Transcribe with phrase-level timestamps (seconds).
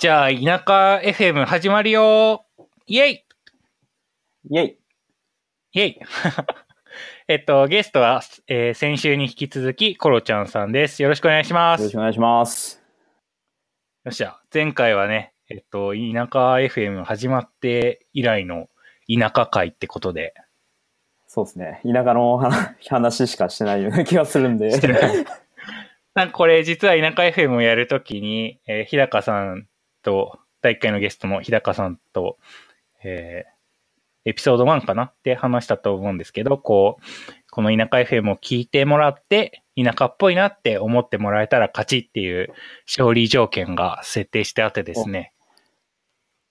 [0.00, 2.46] じゃあ、田舎 FM 始まるよ
[2.86, 3.24] イェイ
[4.48, 4.78] イェイ
[5.74, 6.00] イェイ
[7.28, 11.02] えっと、ゲストは、えー先週に引き続き、コロちゃんさんです。
[11.02, 11.80] よろしくお願いします。
[11.80, 12.82] よよろしくお願いします。
[14.08, 14.40] っしゃ。
[14.50, 15.96] 前回はね、えっと、田
[16.32, 18.70] 舎 FM 始まって以来の
[19.06, 20.32] 田舎会ってことで、
[21.26, 21.82] そうですね。
[21.84, 24.70] 田舎の話話しかしてないような 気がするんで。
[24.70, 25.26] してない
[26.14, 29.66] なんかこれ実は田舎 FM をやるときに、えー日高さん
[30.02, 32.38] と、第1回のゲストの日高さんと、
[33.02, 33.60] えー
[34.26, 35.04] エピソード1かな？
[35.04, 37.02] って話したと思うんですけど、こう、
[37.50, 42.52] この田舎 FM を聞いてもらって、田舎っぽいなって思ってもらえたら勝ちっていう
[42.86, 45.32] 勝利条件が設定してあってですね。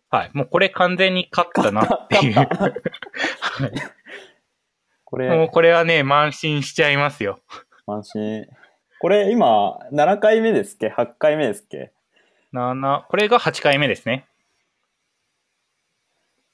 [0.09, 0.31] はい。
[0.34, 2.34] もうこれ完全に勝ったなっていう。
[2.34, 2.47] はい
[5.05, 7.39] こもうれ、これはね、慢心しちゃいますよ。
[7.86, 8.47] 安心。
[9.00, 11.91] これ今、7回目ですっけ ?8 回目ですっけ？
[12.53, 14.27] 7、これが8回目ですね。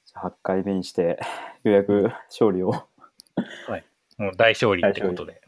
[0.06, 1.20] じゃあ ?8 回目にして、
[1.64, 2.74] ようやく勝利を。
[2.74, 2.90] よ
[4.18, 5.42] もう大勝利ってことで。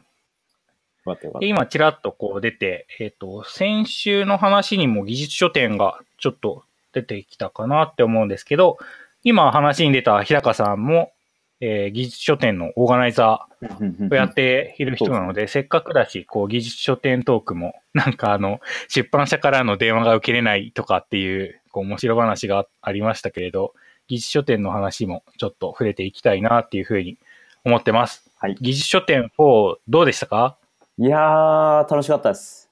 [1.40, 8.78] で、今、ちらっとこう出て、えっ、と、先週の話にも技術書店がちょっと出てきたかなって思うんですけど、
[9.24, 11.12] 今話に出た日高さんも、
[11.60, 13.66] えー技術書店のオーガナイザた。
[13.66, 23.74] ーをやっている人なので、せっかくだし、こう、技術書店トークも、なんかあの、出版社からの電話が受けれないとかっていう、こう、面白話がありましたけれど、
[24.06, 27.18] 技術書店の話もちょっと触れていきたいなっていうふうに
[27.64, 28.30] 思ってます。
[28.38, 28.56] はい。
[28.60, 30.56] 技術書店4、どうでしたか？
[30.96, 32.70] いやー、楽しかったです。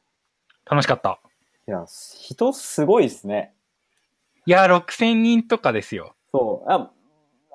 [0.65, 1.19] 楽しかった。
[1.69, 1.85] いや、
[2.21, 3.53] 人すごいですね。
[4.47, 6.15] いや、6000人とかですよ。
[6.33, 6.71] そう。
[6.71, 6.91] あ、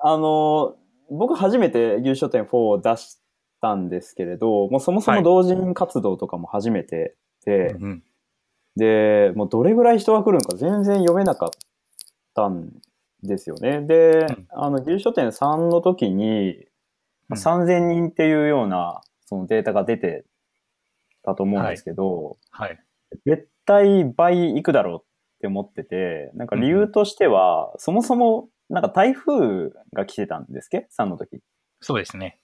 [0.02, 0.76] あの、
[1.16, 3.18] 僕初めて優勝点4を出し
[3.60, 8.02] たんですけれど、もうそもそも同人活動とかも初めてで、うん
[8.76, 11.50] で、もうどれぐらい人が来るのか全然読めなかっ
[12.34, 12.70] たん
[13.22, 13.82] ですよね。
[13.82, 14.46] で、うん。
[14.50, 16.66] あの、牛書店3の時に、
[17.28, 20.24] まあ3000人っていうようなそのデータが出て
[21.22, 22.78] たと思うんですけど、はい。
[23.26, 25.04] 絶対倍いくだろうっ
[25.40, 31.40] て思ってて、なんか理由としては、そもそもなんか台風が来てたんですっけ ?3 の時。
[31.82, 32.38] そうですね。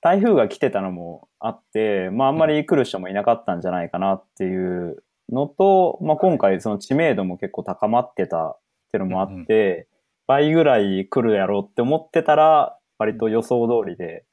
[0.00, 8.58] 台風が来てたのもあって、まああんまり来る人もいなかったんじゃないかなっていうのと、まあ今回その知名度も結構高まってたっ
[8.90, 9.86] ていうのもあって、
[10.26, 14.24] 倍ぐらい来るやろうって思ってたら、割と予想通りで、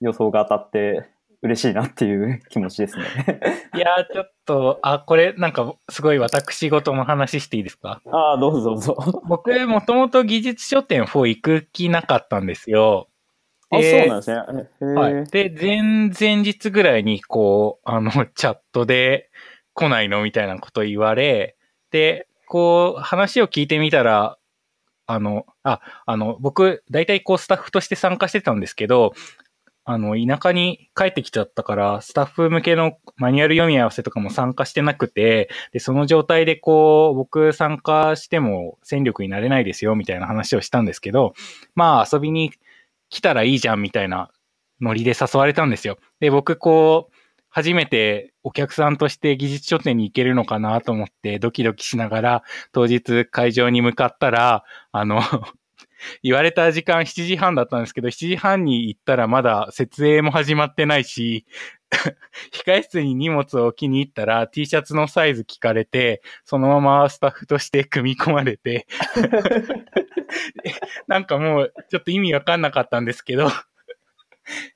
[0.00, 1.10] 予想が当たって
[1.42, 3.04] 嬉しいなっていう気持ちですね。
[3.74, 8.02] いやー、ちょっと、あ、これ、なんか、すごい私事の話していいですか？
[8.12, 9.22] ああ、どうぞどうぞ。
[9.26, 13.08] 僕、もともと技術書店4行く気なかったんですよ。
[13.70, 14.30] あ、そうでなんです
[14.84, 14.94] ね。
[14.94, 15.24] はい。
[15.30, 19.30] で、前々日ぐらいに、こう、あの、チャットで
[19.72, 21.56] 来ないのみたいなこと言われ、
[21.90, 24.36] で、こう、話を聞いてみたら、
[25.06, 29.12] あの、あ、あの、僕、大体こう、スタッフとして参加してたんですけど、
[29.84, 41.34] あの、田舎に帰ってきちゃったから、スタッフ向けのマニュアル読み合わせとかも参加してなくて、で、その状態でこう、僕参加しても戦力になれないですよ、みたいな話をしたんですけど、
[41.74, 42.52] まあ、遊びに
[43.08, 44.30] 来たらいいじゃん、みたいな
[44.80, 45.98] ノリで誘われたんですよ。
[46.20, 47.14] で、僕こう、
[47.50, 55.20] 初めてお客さんとして技術書店に行けるのかなと思ってドキドキしながら当日会場に向かったら、あの、
[56.22, 61.46] 言われた時間7時半だったんですけど、7時半に行ったらまだ設営も始まってないし、
[62.52, 68.86] 控室に荷物を置きに行ったら T シャツのサイズ聞かれて、そのままスタッフとして組み込まれて、
[71.08, 73.48] なんかもうちょっと意味わかんなかったんですけど、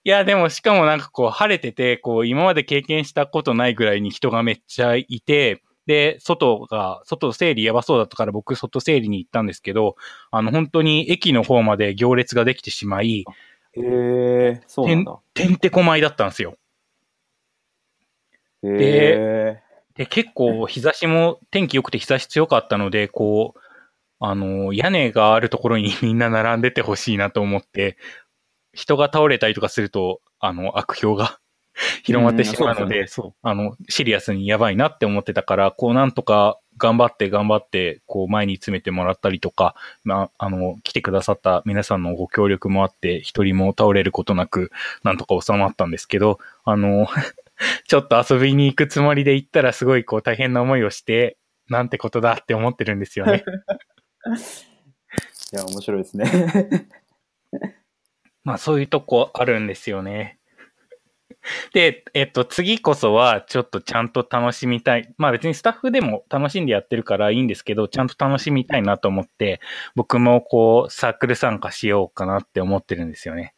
[0.05, 9.97] いや、でもしかもなんかこう晴れてて、こう今まで経験したことないぐらいに人がめっちゃいて、で、外が、外整理やばそうだったから僕外整理に行ったんですけど、
[10.31, 13.25] あの本当に駅の方まで行列ができてしまい、
[13.77, 15.19] へえ、そうなんだ。
[15.35, 16.57] てんてこまいだったんですよ。
[18.63, 19.63] へえ。
[19.97, 23.61] で、結構日差しも、天気良くて日差し強かったので、こう、
[24.21, 27.97] あの、屋根があるところに みんな並んでてほしいなと思って、
[28.73, 31.39] 人が倒れたりとかすると、あの、悪評が
[32.03, 44.71] 広まってしまうので、うんそう、あの、シリアスにやばいなって思ってたから、こうなんとか頑張って頑張って、こう前に詰めてもらったりとか、まあ、あの、来てくださった皆さんのご協力もあって、一人も倒れることなく、
[45.03, 47.07] なんとか収まったんですけど、あの、
[47.87, 51.37] ちょっと遊びに行くつもりで行ったらすごいこう大変な思いをして、
[51.69, 53.45] なんてことだって思ってるんですよね。
[55.53, 56.89] いや、面白いですね。
[58.43, 60.39] まあそういうとこあるんですよね。
[61.73, 65.13] で、えっと、次こそはちょっとちゃんと楽しみたい。
[65.17, 69.61] まあ別にスタッフでも楽しんでやってるからいいんですけど、ちゃんと楽しみたいなと思って、
[69.95, 73.55] 僕もこう、サークル参加しようかなって思ってるんですよね。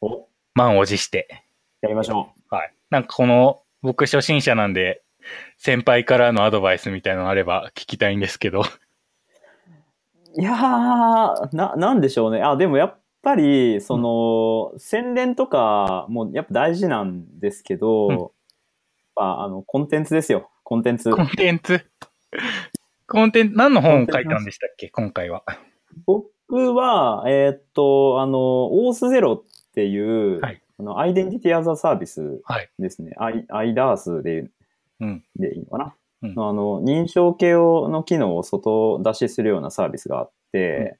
[0.00, 1.44] お満を持して。
[1.80, 2.72] やりましょはい。
[2.90, 5.02] なんかこの、僕初心者なんで、
[5.56, 8.62] 先輩からのアドバイスみたいなのあれば聞きたいんですけど。
[8.62, 10.40] う。
[10.40, 12.42] いやー、な、なんでしょうね。
[12.42, 18.30] あ、でもやっぱり、その、宣伝とかもやっぱ大事なんですけど、うんやっ
[19.14, 20.50] ぱあの、コンテンツですよ。
[20.62, 21.10] コンテンツ。
[21.10, 21.84] コンテンツ？
[23.08, 24.88] コンテンツ、何の本を書いたんでしたっけ？
[24.88, 25.42] 今回は。
[26.06, 32.70] 僕は、えーっと、あの、オースゼロっていう、はいあの、アイデンティティアザサービスはい。
[32.78, 33.12] ですね。
[33.18, 34.48] アイ、アイダースで、
[35.00, 35.24] うん。
[35.34, 40.99] でいいのかな、うんあの、認証系をの機能を外出しするようなサービスがあって、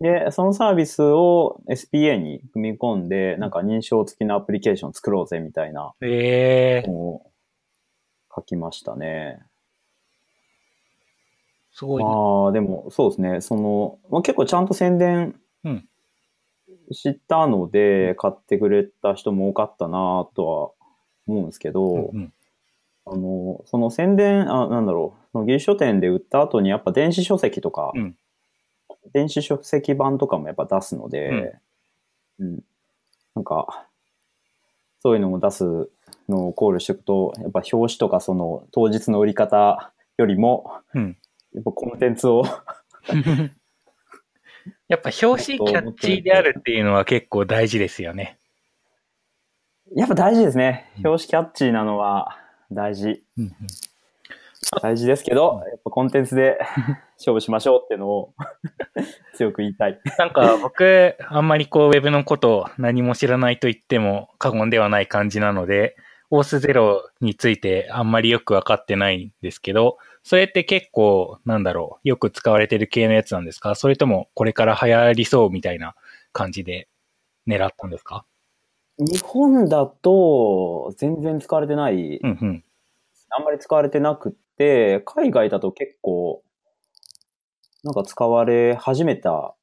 [0.00, 7.30] で、そのサービスを SPA に組み込んで、なんか認証付きのアプリケーション作ろうぜみたいなえー、本を
[8.34, 9.40] 書きましたね。
[11.72, 12.10] すごいな。
[12.10, 13.40] ああ、でもそうですね。
[13.40, 15.88] その、まあ、結構ちゃんと宣伝うん
[16.92, 20.70] したので、買ってくれた人も多かったなとは
[21.26, 22.32] 思うんですけど、うんうん
[23.08, 28.16] あの、その宣伝、あ、なんだろう、その技術書店で売った後にやっぱ電子書籍とか、うん
[29.12, 31.56] 電子書籍版とかもやっぱ出すので、
[32.38, 32.62] うん、
[33.34, 33.86] なんか、
[35.00, 35.64] そういうのも出す
[36.28, 41.16] のを考慮していくと、やっぱ表紙とかその当日の売り方よりも、うん。
[41.54, 42.44] やっぱコンテンツを
[44.88, 48.38] やっぱ表紙キャッチーであるっていうのは結構大事ですよね。
[49.94, 50.90] やっぱ大事ですね。
[50.98, 52.38] うん表紙キャッチーなのは
[52.70, 53.24] 大事。
[53.38, 53.52] うんうん
[54.82, 56.58] 大事ですけど、やっぱコンテンツで
[57.18, 58.34] 勝負しましょうっていうのを
[59.34, 60.00] 強く言いたい。
[60.18, 65.96] なんか僕、あんまりこうウェブのことを何も知らないと言っても過言ではない感じなので、
[66.30, 73.76] オースゼロについてあんまりよくわかってないんですけど、それって結構、なんだろう、よく使われてる系のやつなんですか？
[73.76, 75.94] それともこれから流行りそうみたいな
[76.32, 76.88] 感じで
[77.46, 78.24] 狙ったんですか？
[78.98, 82.64] 日本だと全然使われてない、うんうん。
[83.30, 86.42] あんまり使われてなく海外だと結構、
[87.84, 89.54] なんか使われ始めた、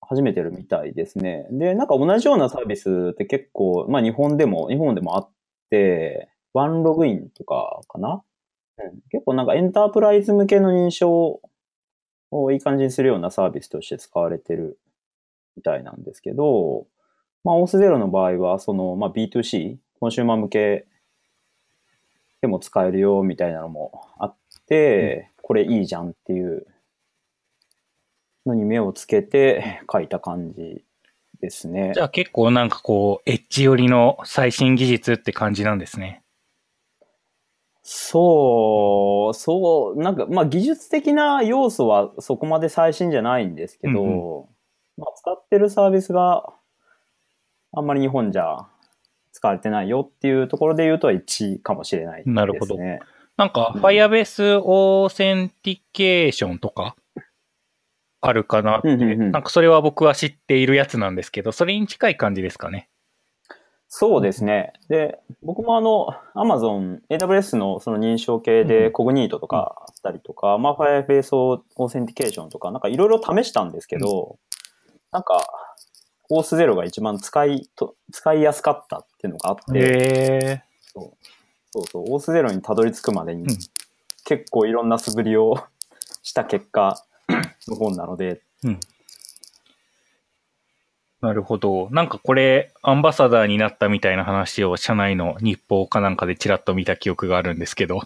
[0.00, 1.46] 始めてるみたいですね。
[1.50, 5.30] で、なんか同じようなサービスって結構、まあ日本でも、日本でもあっ
[5.70, 8.22] て、ワンログインとかかな、
[8.78, 11.40] うん、結構なんかエンタープライズ向けの認証
[12.30, 14.78] をいい感じにするようなサービスとして使われてる
[15.56, 16.86] みたいなんですけど、
[17.44, 20.86] まあ、オースゼロの場合は、その、まあ、B2C、コンシューマー向け
[22.40, 24.41] でも使えるよみたいなのもあって、
[25.42, 26.66] これいいじゃんっていう
[28.46, 30.84] のに目をつけて書いた感じ
[31.40, 32.00] ですねじ。
[32.00, 36.22] ゃあ結構なんかこう、エッジ寄りの最新技術って感じなんですね。
[37.82, 44.44] そう、そう、なんか、まあ、技術的な要素はそこまで最新じゃないんですけど、うん
[44.96, 46.52] まあ、使ってるサービスが
[47.72, 48.68] あんまり日本じゃ
[49.32, 52.34] 使われてないよっていうところで言うと1位かもしれないですね。
[52.34, 52.76] なるほど
[53.36, 56.96] なんか、Firebase Authentication とか
[58.20, 58.88] あるかなって。
[58.88, 59.32] うんうんうん。
[59.32, 62.88] なんかそれは僕は知っているやつなんですけど、それに近い感じですかね。
[63.88, 64.72] そうですね。
[64.88, 68.92] で、僕もあの、Amazon、AWS のその認証系うで、ん。
[68.92, 74.38] Cognito とかあったりとか、まあ、Firebase Authentication とか、なんかいろいろ試したんですけど、
[75.10, 75.46] なんか、
[76.30, 81.31] オースゼロが一番使いと、使いやすかったっていうのがあって、へそう
[81.72, 83.48] そうそう、オースゼロにたどり着くまでにうん
[84.24, 85.56] 結構いろんな素振りを
[86.22, 87.04] した結果
[87.68, 88.68] の本なので、ー。
[88.68, 88.80] うん。
[91.20, 91.88] なるほど。
[91.90, 98.02] なんかこれ、アンバサダーになったみたいな話を社内の日報かなんかでちらっと見た記憶があるんですけど。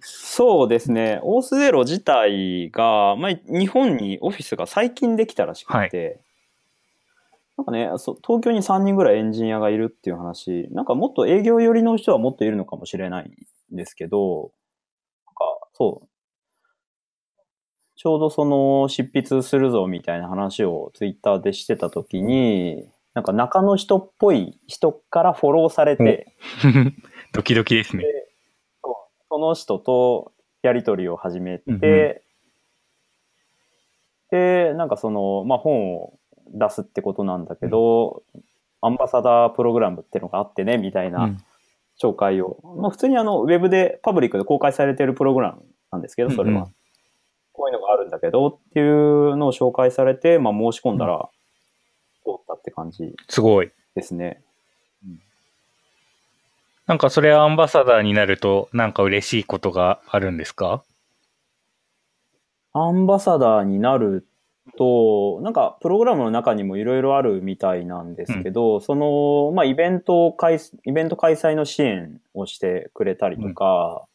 [0.00, 6.20] そうですね、オースゼロ自体が、まあ、日本にオフィスが最近できたらしくて、
[7.56, 13.30] なんかねそう、東京に3人ぐらいエンジニアがいるっていう話、なんかもっと営業寄りの人はもっといるのかもしれない
[13.72, 14.52] んですけど、
[15.26, 16.08] なんかそう、
[17.96, 26.36] ちょうどその執筆するぞみたいな話をツイッターでしてた時に、なんか中の人っぽい人からフォローされて、
[27.32, 28.02] ドキドキですね。
[28.02, 28.28] で
[28.82, 28.94] そう。
[29.28, 30.32] その人と
[30.62, 31.80] やりとりを始めて、うんうん。
[34.30, 38.22] で、なんかその、まあ、本を出すってことなんだけど、
[38.80, 41.38] アンバサダープログラムっていうのがあってね、みたいうなん
[42.00, 42.58] 紹介を。
[42.78, 46.56] まあ、普通にあの、ウェブで、パブリックで公開されてるプログラムなんですけど、それは。
[46.56, 46.74] うんうん
[47.56, 51.28] こういうのがあるんだけどっていうのを紹介されて、まあ、申し込んだら、
[52.24, 53.70] 通ったって感じすごい。
[53.94, 54.42] ですね。
[56.88, 60.82] なんかそれアンバサダーになると、なんか嬉しいことがあるんですか？
[62.72, 64.26] アンバサダーになる
[64.76, 74.06] と、なんかプログラムの中にもいろいろあるみたいなんですけど、その、まあ、イベント開、イベント開催の支援をしてくれたりとか、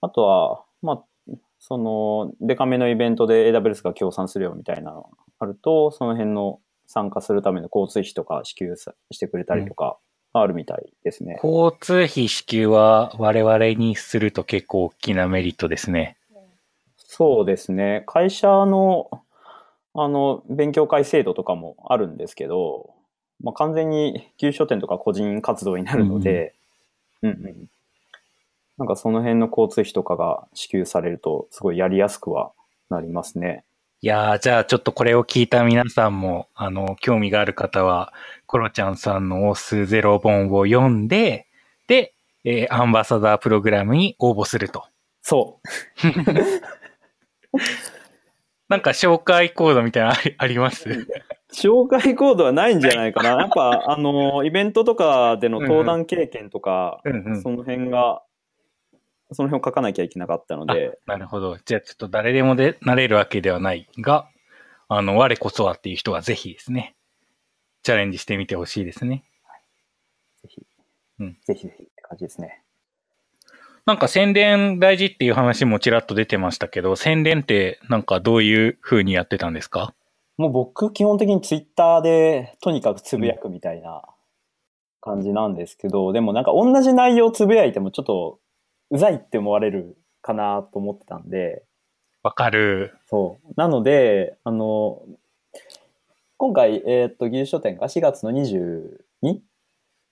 [0.00, 5.08] あとは、まあ、その、デカめのイベントで AWS が協賛するよみたいなのが
[5.40, 9.98] あると、その辺の参加するための交通費とか支給さしてくれたりとか、
[10.32, 11.40] あるみたいですね。
[11.42, 16.17] 交通費支給は我々にすると結構大きなメリットですね。
[17.10, 18.04] そうですね。
[18.06, 19.10] 会社の、
[19.94, 22.94] あの、勉強会制度とかもあるんですけど、
[23.42, 26.54] まあ、完全に旧書店とか個人活動になるので、
[27.22, 27.66] うん、うん、うん
[28.76, 32.52] なんかその辺の交通費とかが支給されると、すごいやりやすくは
[32.90, 33.64] なりますね。
[34.02, 38.12] いやー、じゃあちょっとこれを聞いた皆さんも、あの、興味がある方は、
[38.46, 41.48] コロちゃんさんのオスゼロ本を読んで、
[41.88, 44.84] で、えー、アンバサダープログラムに応募すると。
[45.22, 45.68] そう。
[48.68, 50.88] なんか紹介コードみたいなのあり あります？
[51.52, 53.30] 紹介コードはないんじゃないかな。
[53.40, 58.22] やっぱ、あの、イベントとかでの登壇経験とか、うんうんその辺が、
[59.32, 61.56] その辺を書かなきゃいけなかったので、なるほど。
[61.64, 64.28] じゃあちょっと誰でもでなれるわけではないが、
[64.88, 66.94] あの、我こそはっていう人はぜひですね、
[67.82, 69.24] チャレンジしてみてほしいですね。
[70.42, 70.66] ぜひ、
[71.20, 72.62] うんぜひぜひって感じですね。
[73.88, 79.94] なんか宣伝大事っていう話もちらっと出てましたけど、宣伝ってなんかどういう風にやってたんですか？
[80.36, 84.02] もう僕、基本的にツイッターでとにかくつぶやくみたいな
[85.00, 88.38] 感じなんですけど、でもなんか同じ内容つぶやいてもちょっと
[88.90, 91.62] うざいって思われるかなと思ってたんで、
[92.22, 92.94] わかる。
[93.06, 93.54] そう。
[93.56, 95.00] なので、あの、
[96.36, 99.38] 今回、えーっと、技術書店が4月の 22?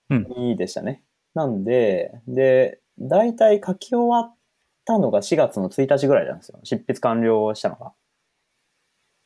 [0.08, 1.02] うんにでしたね。
[1.34, 4.34] なんで、で、大体書き終わっ
[4.84, 6.58] たのが4月の1日ぐらいなんですよ。
[6.64, 7.92] 執筆完了したのが。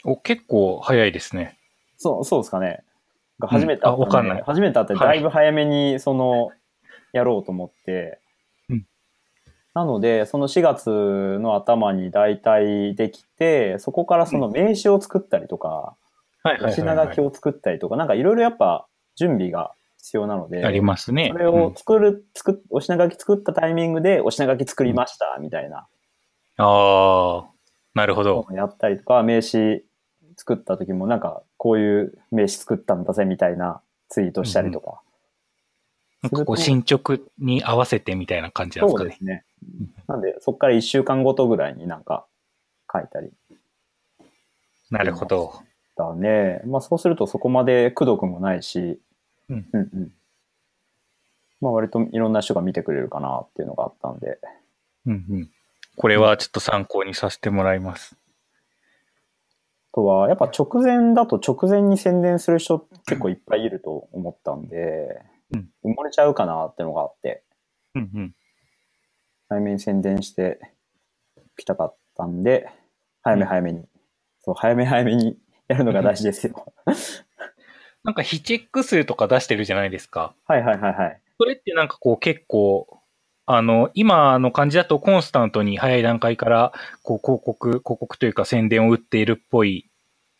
[0.04, 1.58] お、結構早いですね。
[1.96, 2.82] そう、そうですかね。
[3.38, 6.50] が初めて会ったうんあわかんない初めて会ってだいぶ早めに、その、
[7.12, 8.18] やろうと思って。
[8.68, 8.86] うん
[9.72, 10.90] なので、その4月
[11.38, 15.94] の頭に大体できて、そこからその名刺を作ったりとか、
[16.42, 21.28] はいお品書きを作ったりとか、なんかいろいろやっぱ準備が必要なので、ありますね。
[21.32, 25.86] それを作る、作っ、お品書き作ったタイミングで、お品書き作りました、みたいな
[26.58, 27.50] うんああ、
[27.94, 28.46] なるほど。
[28.52, 29.84] やったりとか、名刺
[30.36, 35.02] 作った時もなんか、こういう名刺作ったんだぜ、みたいなツイートしたりとか。
[36.22, 39.04] なんかこう進捗に合わせてみたいな感じなんですかね。
[39.04, 39.44] そうですね。
[40.06, 42.26] なんで、そこから1週間ごとぐらいになんか
[42.92, 43.30] 書いたり
[44.90, 45.54] なるほど。
[45.96, 46.60] だね。
[46.66, 49.00] まあそうするとそこまでくどくもないし、
[49.50, 50.12] うんうんうん。
[51.60, 54.38] まあ割といろんな人が見てくれるかなっていうのがあったんで。
[55.06, 55.50] うんうん。
[55.96, 58.16] これはちょっと参考にさせてもらいます。
[59.92, 65.20] あとは、やっぱ直前だと直前に宣伝する人結構いっぱいいると思ったんで、
[65.52, 67.42] うん埋もれちゃうかなってのがあって、
[67.96, 68.34] うんうん。
[69.48, 70.60] 早めに宣伝して
[71.56, 72.68] きたかったんで、
[73.22, 73.84] 早め早めに、
[74.42, 76.72] そう、早め早めにやるのが大事ですよ。
[78.04, 80.34] なんか非チェック数とか出してるじゃないですか。
[80.46, 81.20] はいはいはいはい。
[81.38, 83.00] それってなんかこう結構、
[83.46, 89.90] あの、今の感じだとコンスタントに早い段階から、こう広告、広告というか宣伝を打っているっぽい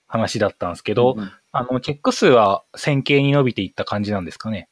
[0.07, 4.69] 話だったんですけど、うんうんあの、チェック数は線形に伸びていった感じなんですかね。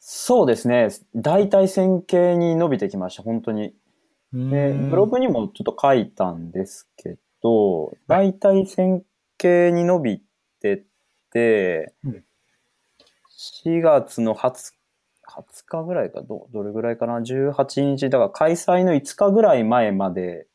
[0.00, 0.88] そうですね。
[1.14, 3.74] 大体線形に伸びてきました、本当に。
[4.32, 9.04] で、ブログにもちょっと書いたんですけど、大体線
[9.38, 10.22] 形に伸び
[11.38, 12.24] うん、
[13.64, 14.72] 4月の20
[15.30, 20.48] 20日ぐらいか、ど、どれぐらいかな ?18 日、だから開催の5日ぐらい前まで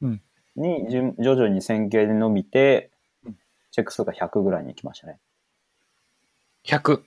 [0.00, 0.22] うん
[0.54, 2.90] に、じゅ徐々に線形で伸びて
[3.24, 3.38] うん、
[3.72, 5.18] チェック数が100ぐらいに来ましたね。
[6.64, 7.02] 100。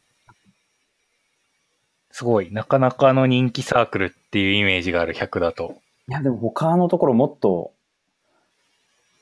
[2.12, 2.52] すごい。
[2.52, 5.82] なかなかの人気サークルっていうイメージがある100だと。
[6.10, 7.72] いや、でも他のところもっと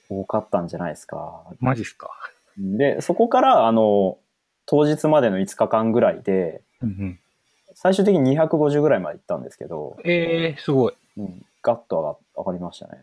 [0.10, 1.44] 多かったんじゃないですか。
[1.60, 2.10] マジっすか？
[2.58, 4.18] で、そこから、あの、
[4.66, 7.20] 当日までの5日間ぐらいで、うんうん。
[7.74, 10.94] 最終的に250ぐらいまで行ったんですけど、えー、すごい。
[11.18, 12.94] うん、ガッと上が上がりましたね。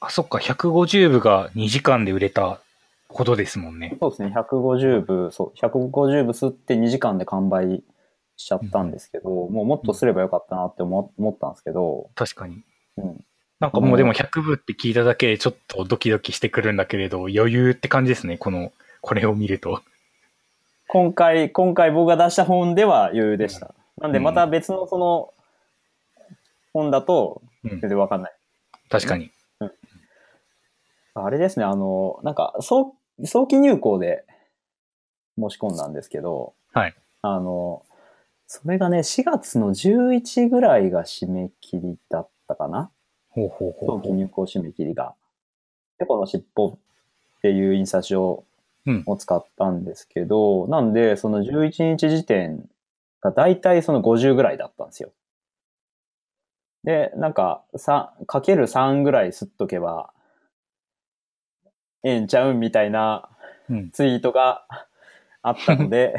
[0.00, 0.38] あ、そっか。
[0.38, 2.60] 150部が2時間で売れた
[3.08, 3.96] ほどですもんね。
[4.00, 7.84] そうですね、150部、そう、150部吸って2時間で完売
[8.36, 12.62] しちゃったんですけど、もうもっとすればよかったなって思思ったんですけど、確かに。
[12.96, 13.24] うん、
[13.62, 18.36] なんかもうでも100部って聞いただけでちょっとドキドキしてくるんだけれど、余裕って感じですね。
[18.36, 19.80] この、これを見ると。
[20.88, 23.72] 今回、今回僕が出した本では余裕でした。
[23.98, 25.32] なんでまた別のその
[26.72, 28.32] 本だとうん全然わかんない。
[28.90, 29.30] 確かに。
[31.14, 32.92] あれですね、あの、なんか、早
[33.24, 34.24] 早期入校で
[35.38, 36.94] 申し込んだんですけど、はい。
[37.20, 37.84] あの、
[38.48, 42.90] それがね、4月の11ぐらいが締め切りだったかな
[43.32, 45.14] ほうほうほう早期入校締め切りが。
[45.98, 46.78] で、この尻尾っ
[47.42, 48.44] ていう印刷所
[48.84, 52.68] うんを使ったんですけど、なんで、その11日時点
[53.20, 55.12] が大体その50ぐらいだったんですよ。
[56.82, 60.12] で、なんか、さ、かける3ぐらい吸っとけば、
[62.02, 63.28] ええんちゃうんみたいな
[63.70, 63.90] うん。
[63.90, 64.66] ツイートが
[65.42, 66.16] あったので、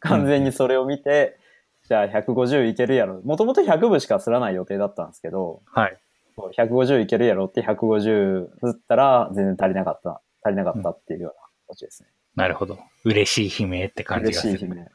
[0.00, 1.38] 完全にそれを見て、
[1.88, 3.20] じゃあ150いけるやろ。
[3.22, 5.98] もともと100部しかすらない予定だったんですけど、はい。
[6.36, 12.10] そう150いけるやろって150吸ったら全然足りなかった、足りなかったっていうような形ですね。
[12.34, 12.78] なるほど。
[13.04, 14.52] 嬉しい悲鳴って感じがする。
[14.52, 14.90] 嬉しい悲鳴。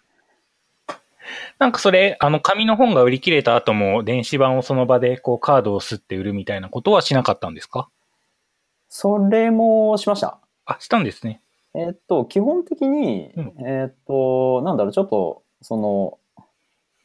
[1.60, 7.90] なんかそれ、あの、紙の本が売り切れた後も、電子版をその場で、こう、カードを吸って売るみたいなことはしなかったんですか？
[8.90, 10.40] それもしました。
[10.66, 11.42] あ、したんですね。
[11.74, 16.20] えーっと、基本的に、うんえーっと、なんだろう、ちょっと、その、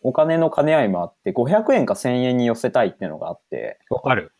[0.06, 4.32] お金の兼ね合いもあって、500円か1000円に寄せたいっていうのがあって、わかる。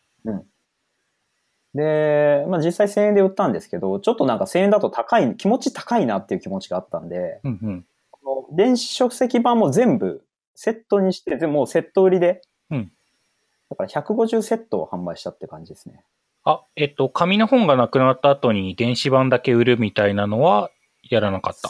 [1.73, 7.85] で、まあ実際1000円で売ったんですけど、ちょっとなんか1000円だと高い、気持ち高いなっていう気持ちがあったんで、うんうん。
[8.11, 10.23] この電子書籍版も全部
[10.55, 12.91] セットにして、でもうセット売りで、うん
[13.69, 16.05] だから150セットを販売したって感じですね。
[16.45, 20.71] あ、えっと、紙の本がなくなった後に電子版だけ売るみたいなのは
[21.03, 21.69] やらなかった。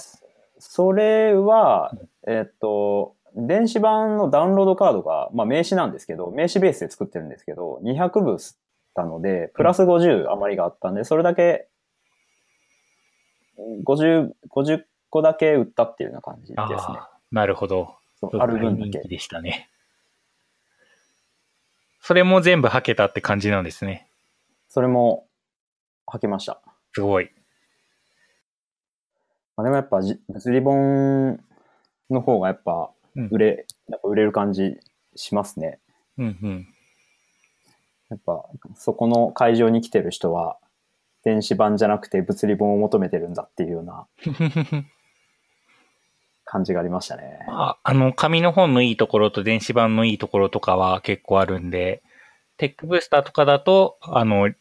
[0.60, 1.92] それは、
[2.28, 8.58] えっと、電子版のダウンロードカードが、まあ名刺なんですけど、名刺ベースで作ってるんですけど、200部吸っ
[8.96, 11.68] たので、プラス50余りがあったんで、それだけ、
[13.86, 17.00] 50、50個だけ売ったっていうような感じですね。
[17.32, 17.96] なるほど。
[18.40, 19.10] ある分だけ大人気。
[19.10, 19.70] でしたね。
[22.02, 24.08] それも全部はけたって感じなんですね。
[24.70, 25.28] それも、
[26.08, 26.62] 履けました。
[26.94, 27.30] すごい。
[29.58, 31.40] まあ、でもやっぱじ、物理本
[32.10, 34.78] の方がやっぱうん売れ、やっぱ売れる感じ
[35.16, 35.80] しますね。
[36.18, 36.68] うんうん。
[38.10, 40.58] やっぱ、そこの会場に来てる人は、
[41.24, 44.08] 電子版じゃなくて物理本を求めてるんだっていうような
[46.46, 47.44] 感じがありましたね。
[47.48, 52.02] まあ、あの、紙の本のいいところと電子版のいいところとかは結構あるんで、
[52.58, 54.54] テックブースターとかだと、あの、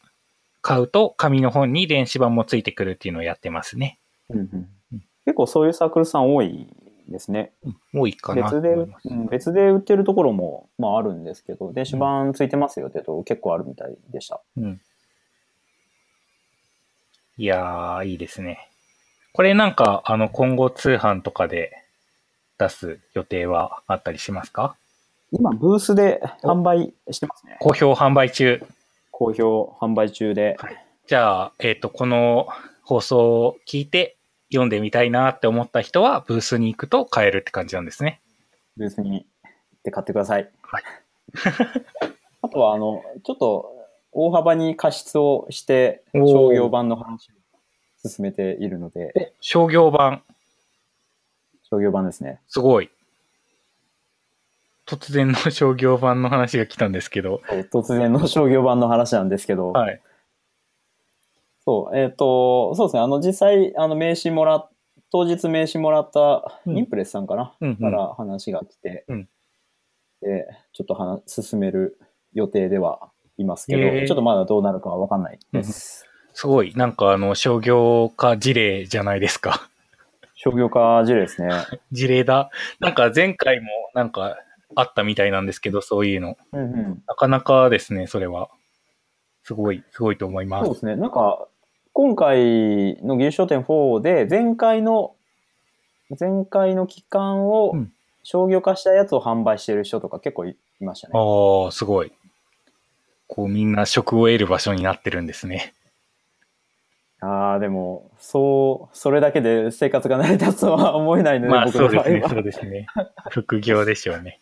[0.61, 3.99] 買うと紙の本に電子版もついてくるっていうのをやってますね。
[4.29, 4.69] うんうん
[5.27, 6.69] 結構そういうサークルさん多い
[7.09, 7.51] ですね。
[7.93, 8.73] 多いかなと別で。
[8.73, 14.41] うん別で売ってるところも、まああるんですけど、電子版ついてますよってと結構あるみたいでした。
[14.57, 14.81] うん。
[17.37, 18.69] いやー、いいですね。
[19.33, 21.71] これなんか、あの、今後通販とかで
[22.57, 24.75] 出す予定はあったりしますか？
[25.31, 27.57] 今、ブースで販売してますね。
[27.59, 28.63] 好評販売中。
[29.11, 30.57] 好評販売中で。
[31.05, 32.47] じゃあ、えっ、と、この
[32.83, 34.16] 放送を聞いて
[34.51, 38.21] 読んでみたいなって思った人は、ブースに行くと買えるって感じなんですね。
[38.75, 40.49] ブースに行って買ってください。
[40.61, 40.83] はい
[42.41, 43.75] あとは、あの、ちょっと
[44.11, 47.33] 大幅に加湿をして、商業版の話を
[48.07, 50.23] 進めているので、商業版、
[51.69, 52.39] 商業版ですね。
[52.47, 52.89] すごい。
[54.85, 57.41] 突然の商業版の話が来たんですけど。
[57.71, 60.01] 突然の商業版の話なんですけど、はい。
[61.67, 64.69] そう、えっ、と、そうですね、あの、実際、あの、名刺もらっ、
[65.11, 69.29] 当日名刺もらった、うんインプレスさんかな、うんうんから話が来て、うん
[70.21, 71.99] で、ちょっと話、進める
[72.31, 76.05] 予定ではいますけど、へーちょっとまだどうなるかはわかんないです。
[76.33, 76.73] すごい。
[76.75, 79.69] なんかあの、商業化事例じゃないですか。
[80.35, 81.49] 商業化事例ですね。
[81.91, 82.49] 事例だ。
[82.79, 84.37] なんか前回もなんか
[84.73, 86.37] あったみたいなんですけど、そういうの。
[86.53, 87.03] うんうん。
[87.05, 88.49] なかなかですね、それは。
[89.47, 90.59] すごい、すごいと思いま。
[90.59, 90.97] そうですすね。
[90.97, 91.47] なんか、
[91.97, 95.15] 今回の技術書店4で、前回の、
[96.19, 101.13] 前回の期間をうん商業化したやつを販売してる人とか結構いいましたね。
[101.15, 102.11] ああ、すごい。
[103.25, 105.73] こうみんな職を得る場所になってるんですね。
[107.21, 112.23] ああ、でも、そう、それだけで生活が成り立つとは思えないので、まあ僕そうですね。
[112.27, 112.85] そうですね。
[113.31, 114.39] 副業でしょうね。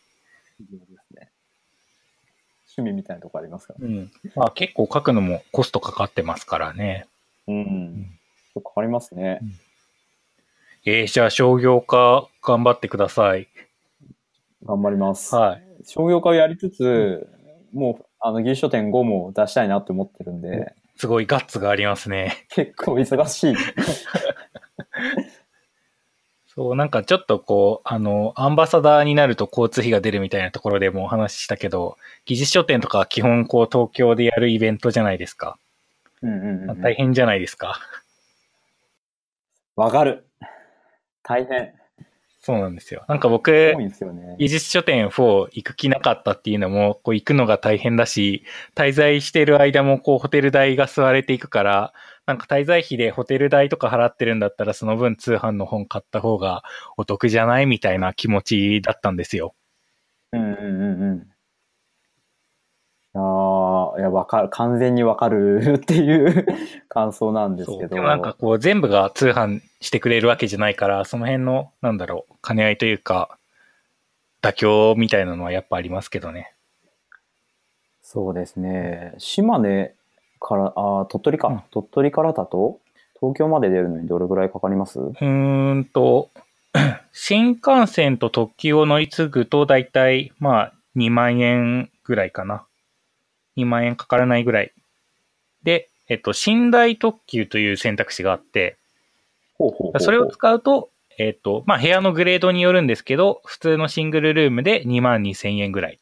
[2.75, 3.85] 趣味みたいなとこありますから。
[3.85, 4.11] うん。
[4.35, 7.05] まあ結構書くのもコストかかってますからね。
[7.47, 8.11] うん。
[8.63, 9.39] かかりますね。
[10.85, 13.49] えー、じゃあ商業化頑張ってください。
[14.63, 15.35] 頑張ります。
[15.35, 15.63] はい。
[15.83, 17.27] 商業化をやりつつ、
[17.73, 22.45] もう、あの、技術書店5も出したいなって思ってるんで、すごいガッツがありますね。
[22.49, 23.55] 結構忙しい。
[26.47, 35.59] そう、なんかちょっとこう、あの、アンバサダーになると交通費が出るみたいなところでもお話ししたけど、技術書店とかは基本こう東京でやるイベントじゃないですか。
[36.25, 36.81] うんうんうん。
[36.81, 37.79] 大変じゃないですか。
[39.75, 40.27] わかる。
[41.23, 41.73] 大変。
[42.39, 43.05] そうなんですよ。
[43.07, 43.73] なんか僕。
[44.37, 48.43] 技術書店4行く気なかったっていうのも、こう行くのが大変だし、
[48.75, 51.93] 滞在してる間もこうホテル代が吸われていくから、
[52.25, 56.63] なんか滞在費でホテル代とか払ってるんだったらその分通販の本買った方が
[56.97, 59.55] お得じゃないみたいな気持ちだったんですよ。
[60.31, 61.27] うんうんうん
[63.13, 63.19] うん。
[63.19, 63.21] ああ、
[63.97, 64.49] いや、わかる。
[64.49, 66.45] 完全にわかる っていう
[66.89, 67.71] 感想なんです。
[67.71, 67.95] けど。
[67.95, 73.37] でもなんかこう全部が通販してくれるわけじゃないから、その辺の、なんだろう、兼ね合いというか、
[74.41, 76.53] 妥協みたいなのはやっぱありますけどね。
[78.01, 79.13] そうですね。
[79.17, 79.93] 島根
[80.39, 82.79] から、あー鳥取か、うん鳥取からだと、
[83.19, 84.99] 東京まで出るのにどれぐらいかかります？
[84.99, 86.29] うーんと、
[87.13, 92.65] 新幹線と特急を乗り継ぐと、だいたい、まあ、2万円ぐらいかな。
[93.57, 94.73] 2万円かからないぐらい。
[95.63, 98.77] で、えっと、寝台特急という選択肢があって、
[99.57, 105.99] ほうほうほうほうそれを使うと、えっと、まあ、部屋のグレードによるんですけど、普通のシングルルームで2万2千円ぐらい。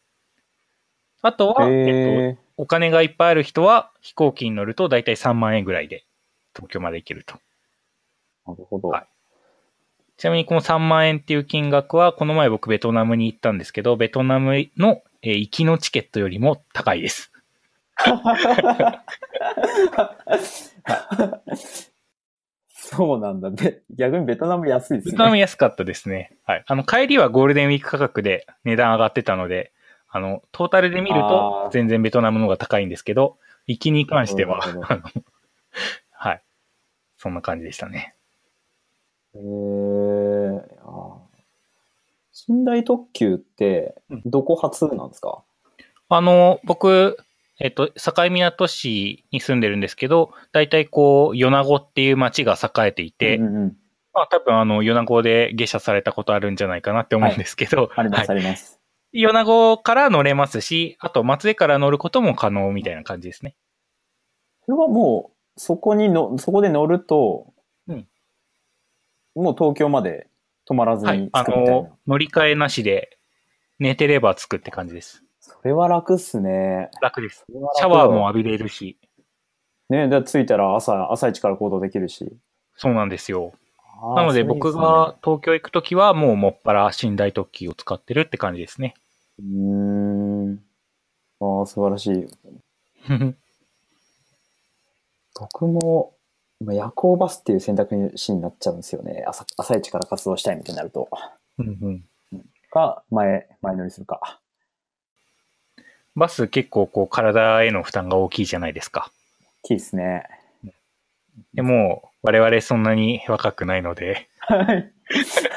[1.22, 6.04] あとは、えっと、お金がいっぱいある人は飛行機に乗るとだいたい3万円ぐらいで
[6.54, 7.36] 東京まで行けると。
[8.46, 8.90] なるほど。
[8.90, 9.08] はい
[10.16, 17.33] ちなみにこの3万円っていう金額は、この前僕ベトナムに行ったんですけど、ベトナムの、えー行きのチケットよりも高いです。
[22.76, 23.50] そうなんだ。
[23.50, 25.18] べ逆にベトナム安いですベね。
[25.18, 26.36] トナム安かったですね。
[26.46, 26.64] はい。
[26.68, 29.72] あの、帰りはゴールデンウィーク価格で値段上がってたので、
[30.10, 34.60] あの、トータルで見ると全然ベトナムの方が高いんですけど、行きに関しては、
[36.12, 36.44] はい。
[37.18, 38.16] そんな感じでしたね。
[39.36, 39.42] へえ
[40.84, 41.24] あー
[42.48, 45.44] 寝台特急ってうん、どこ発なんですか、
[46.10, 47.18] あの、僕、
[47.60, 53.78] えっと、境港市に住んでるんですけど、大体こう、米子っていう町が栄えていて、うんうんうん
[54.16, 58.80] まあ多分あの、米子で下車されたことあるんじゃないかなって思うんですけど、あります、はいあります。
[59.12, 63.56] 米子から乗れますし、あと松江から乗ることも可能みたいな感じですね。
[64.66, 67.54] それはもう、そこにの、そこで乗ると、
[67.88, 68.08] うん
[69.36, 70.28] もう東京まで
[70.70, 71.10] 止まらずに。
[71.10, 71.82] はいあ着くみたいな。
[71.82, 73.18] の、乗り換えなしで、
[73.80, 75.24] 寝てれば着くって感じです。
[75.64, 76.92] それは楽っすね。
[77.02, 77.46] 楽です。
[77.78, 78.98] シャワーも浴びれるし、
[79.90, 82.36] ね、で着いたら朝、朝一から行動できるし。
[82.76, 83.54] そうなんですよ。
[84.18, 88.94] なので僕が東京行くときはもうもっぱら寝台特急を使ってるって感じですね。
[89.40, 90.60] うーん。
[91.40, 92.28] ああ、素晴らしい。
[95.40, 96.18] 僕も、
[96.60, 99.24] まあ夜行バスっていう選択肢になっちゃうんですよね。
[99.26, 101.08] 朝、朝一から活動したいみたいになると。
[101.58, 102.06] うんうん
[102.70, 104.42] か、前、前乗りするか。
[106.16, 109.12] バス結構こう体への負担が大きいじゃないですか。
[109.64, 110.24] 大きいですね。
[111.54, 114.92] でも我々そんなに若くないので、はい。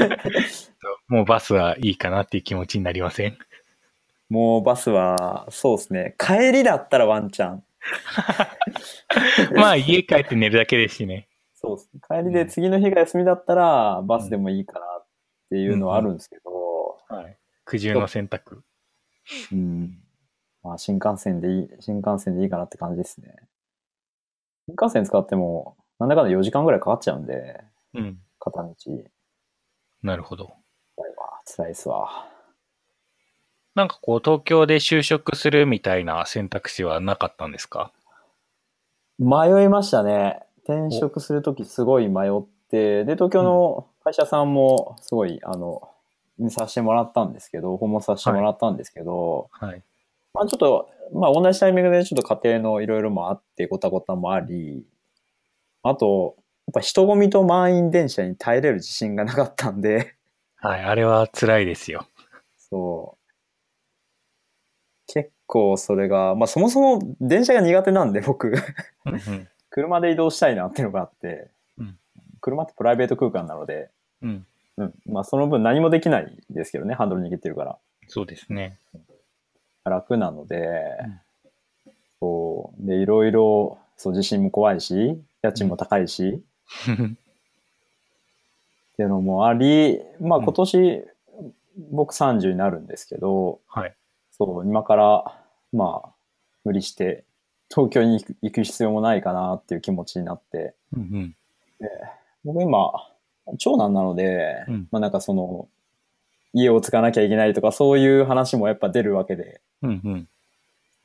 [1.08, 3.38] もうバスはいいかなっていう気持ちになりません？
[4.28, 6.14] もうバスは、そうですね。
[6.18, 7.64] 帰りだったらワンチャン。
[9.54, 11.28] まあ家帰って寝るだけですしね。
[11.54, 12.00] そうですね。
[12.08, 15.06] 帰りで次の日が休みだったら、バスでもいいかなっ
[15.50, 17.36] ていうのはあるんですけど、はい。
[17.64, 18.64] 苦渋の選択。
[19.52, 19.98] うん。
[20.66, 23.37] まあ、新幹線でいい、新幹線でいいかなって感じですね。
[24.66, 27.61] 新幹線使っても、なんだかんだ4時間ぐらいかかっちゃうんで、
[27.94, 28.18] うん。
[28.40, 28.74] 片道。
[30.02, 30.55] なるほど。
[30.96, 31.40] 辛いわ。
[31.44, 32.26] 辛いっすわ。
[33.74, 37.92] なんかこう東京で就職するみたいな選択肢はなかったんですか？
[39.18, 40.40] 迷いましたね。
[40.64, 45.90] 転職するときすごい迷って、で、東京の会社さんもすごい、あの、
[46.38, 49.83] 見させてもらったんですけど、訪問させてもらったんですけど、はい。
[50.37, 54.85] まあちょっと、まあ同じタイミングでちょっと家庭のいろいろもあって、ごたごたもあり、
[55.83, 60.14] あと、やっぱ人混みと満員電車に耐えれる自信がなかったんで、
[60.57, 60.81] はい。
[60.81, 62.07] あれは辛いですよ。
[62.59, 65.12] そう。
[65.12, 68.49] 結構それが、まあそもそも電車が苦手なんで僕、
[69.07, 71.99] うんうん車で移動したいなっていうのがあって、うん
[72.40, 73.90] 車ってプライベート空間なので、
[74.22, 74.46] うん。
[74.77, 74.94] うん。
[75.07, 77.79] まあその分何もできないですけどね、ハンドル握ってるから。
[78.09, 78.79] そうですね。
[79.90, 80.59] 楽なので、
[81.05, 81.20] うん
[82.20, 82.87] そう。
[82.87, 86.42] で、いろいろ、そう、地震も怖いし、家賃も高いし、
[86.83, 86.87] っ
[88.96, 91.05] ていうのもあり、まあうん今年、
[91.90, 93.94] 僕30になるんですけど、はい。
[94.33, 95.40] そう、今から、
[95.72, 96.09] まあ、
[96.64, 97.25] 無理して、
[97.68, 101.37] 東京に行く必要もないかなっていう気持ちになって、うんうん。
[102.44, 102.92] 僕今、
[103.59, 105.68] 長男なので、うんまあなんかその、
[106.56, 110.28] 家を継がなきゃいけないとか、そういう話もやっぱ出るわけで、うん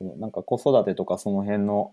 [0.00, 0.20] うん。
[0.20, 1.92] なんか子育てとかその辺の、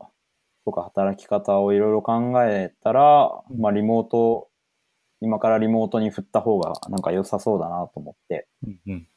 [0.64, 4.48] とか働き方をいろいろ考えたら、うんまあリモート、
[5.22, 9.08] 今からリモートに振った方がなんか良さそうだなと思って、うんうん。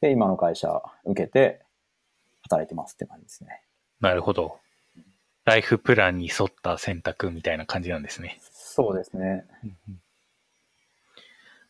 [0.00, 1.60] で、今の会社受けて
[2.42, 3.62] 働いてますって感じですね。
[4.00, 4.58] なるほど。
[5.44, 8.40] ライフプランに沿った選択みたいな感じなんですね。
[8.52, 9.44] そうですね。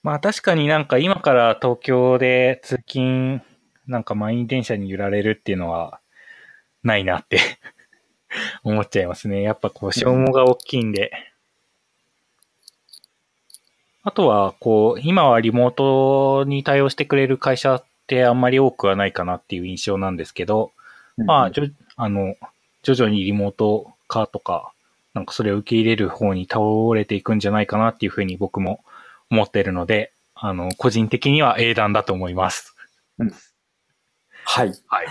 [0.02, 3.42] まあ確かになんか今から東京で通勤、
[3.86, 6.00] なんか満員電車に揺られるっていうのは
[6.82, 7.38] ないなって
[8.64, 9.42] 思っちゃいますね。
[9.42, 11.12] やっぱこう消耗が大きいんで。
[14.04, 20.72] あとはこう、今はリモートに対応してくれる会社ってあんまり多くはないかなっていう印象なんですけど、
[21.16, 22.34] まあ、じょあの、
[22.82, 24.72] 徐々にリモート化とか、
[25.14, 26.60] なんかそれを受け入れる方に倒
[26.94, 28.82] れていくんじゃないかなっていうふうに僕も
[29.32, 32.74] 思ってるので、あの、個人的には英断だと思います。
[34.44, 34.72] はい。
[34.86, 35.02] は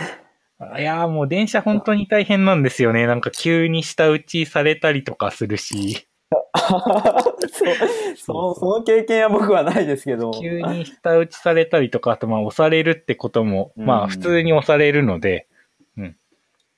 [0.77, 0.81] い。
[0.81, 3.07] いやーもう電車本当に大変なんですよね。
[3.07, 6.05] なんか急に下打ちされたりとかするし、
[6.53, 7.75] そう
[8.15, 10.31] そう、その経験は僕はないですけど。
[10.39, 15.50] 急に下打ちされたりとか、あとまあ押されるってことも、うんまあ普通に押されるので、うん。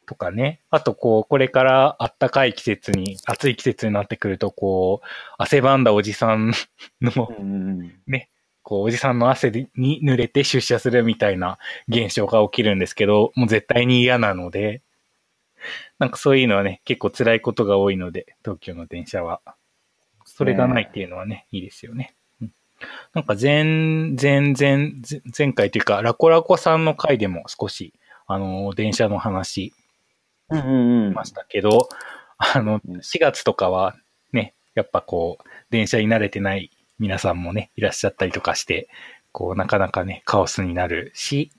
[0.05, 0.61] とかね。
[0.69, 6.53] あとこう、これから暖かい季節に、暑い季節になってくると、こう、汗ばんだおじさん
[7.01, 8.27] の、うんうんうん
[8.65, 11.57] こう、おじさんの汗に濡れて出社するみたいな
[11.89, 14.81] 現象が起きるんですけど、もう絶対に嫌なので、
[15.99, 19.41] なんかそういうのはね、結構辛いことが多いので、東京の電車は。
[20.25, 22.15] それがないっていうのはね、いいですよね。
[22.41, 22.53] うん
[23.13, 23.63] なんか前、
[24.19, 27.93] 前、前、前前回というか、ラコラコさんの回でも少し、
[28.27, 29.73] あの、電車の話
[31.13, 31.89] ましたけど、
[32.37, 33.95] あの、うん4月とかは
[34.31, 38.89] ね、やっぱこう、電車に慣れてない皆さんもね、いらっしゃったりとかして、
[39.31, 41.51] こう、なかなかね、カオスになるし、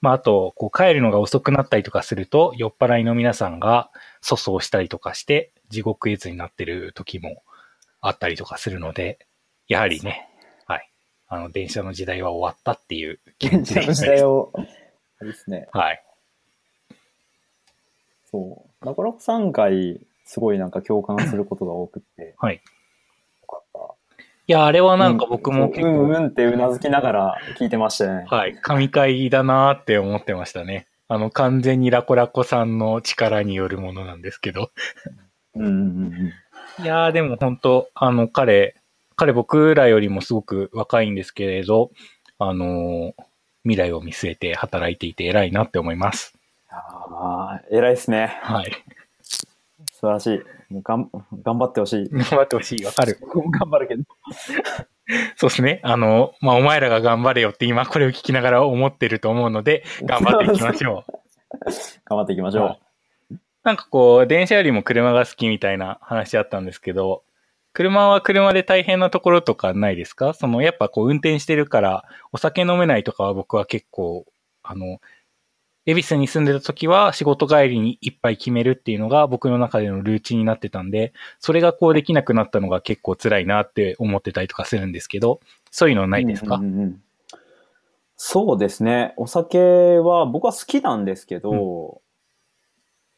[0.00, 3.90] まあ、あと、こう、帰るのが遅くなったりとかすると、酔っ払いの皆さんが
[4.22, 7.42] 粗相したりとかして、地獄絵図になってる時も
[8.00, 9.26] あったりとかするので、
[9.68, 10.28] やはりね、
[10.66, 10.90] はい。
[11.28, 15.68] あの、電車の時代は終わったっていう現地の時代を、あれですね。
[15.72, 16.04] はい。
[18.32, 18.86] そう。
[18.86, 22.34] ラコラコ3回、すごいなんか共感することが多くって。
[22.40, 22.56] はい。
[22.56, 22.60] よ
[23.46, 23.94] かった。
[24.18, 28.26] いや、あれはなんか僕も結構、うんうんうんってうなずきながら聞いてましたね。
[28.28, 28.54] はい。
[28.56, 30.88] 神回だなーって思ってましたね。
[31.08, 34.70] あの、完全にラコラコさんの力によるものなんですけど。
[35.54, 35.74] うんうんう
[36.08, 36.32] ん
[36.82, 38.76] いやー、でも本当あの、彼、
[39.14, 41.90] 彼僕らよりもすごく若いんですけれど、
[42.38, 43.14] あのー
[43.64, 46.34] 未来を見据えて働いていて偉いなって思います。
[46.72, 48.38] ああ、偉いですね。
[48.42, 48.72] はい。
[49.22, 50.72] 素晴らしい。
[50.72, 51.10] もうがん
[51.42, 52.08] 頑張ってほしい。
[52.10, 52.84] 頑張ってほしい。
[52.84, 53.18] わかる。
[53.20, 54.04] 僕も頑張るけど。
[55.36, 55.80] そうですね。
[55.82, 61.12] あの、まあ、お前らが頑張れよって今これを聞きながら思ってると思うので、頑張っていきましょう。
[62.06, 62.78] 頑張っていきましょ
[63.62, 67.22] なんかこう、電車よりも車が好きみたいな話あったんですけど、
[67.74, 70.32] 車は車で大変なところとかないですか？
[70.34, 74.24] その、やっぱこう運転してるから、お酒飲めないとかは僕は結構、
[74.62, 75.00] あの、
[75.84, 85.40] 恵比寿に住んでた時は仕事帰りに一杯決めるっていうのが僕の中でのルーチンになってたんで、それがこうできなくなったのが結構辛いなって思ってたりとかするんですけど、
[85.70, 86.06] そういうのう。
[86.06, 87.02] ないですか、うんうんうん
[88.24, 89.14] そうですね。
[89.16, 89.58] お酒
[89.98, 92.02] は僕は好きなんですけど、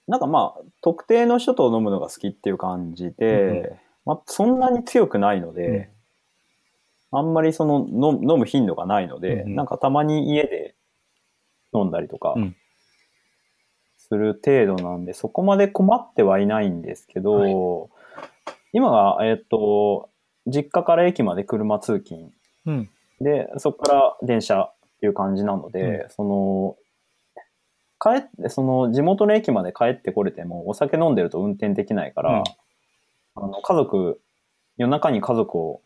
[0.09, 5.91] なんかまあ、特定の人と飲むのが好きっていう感じで、うんまあ、そんなに強くないので、
[7.11, 9.57] あんまりその飲飲む頻度がないので、うんうん。
[9.57, 10.75] なんかたまに家で
[11.75, 12.57] 飲んだりとかうん。
[13.97, 17.89] する程度なんで、そこまで困ってはいないんですけど、
[18.73, 20.11] 今が、えっ、と、
[20.47, 22.31] 実家から駅まで車通勤
[22.67, 22.91] うん。
[23.21, 26.77] で、そこから電車っていう感じなので、その、
[27.99, 32.45] 帰って、その地元の駅まで帰ってこれても、お酒飲んでると運転できないから、うん。
[33.37, 34.21] あの家族、
[34.77, 35.81] 夜中に家族を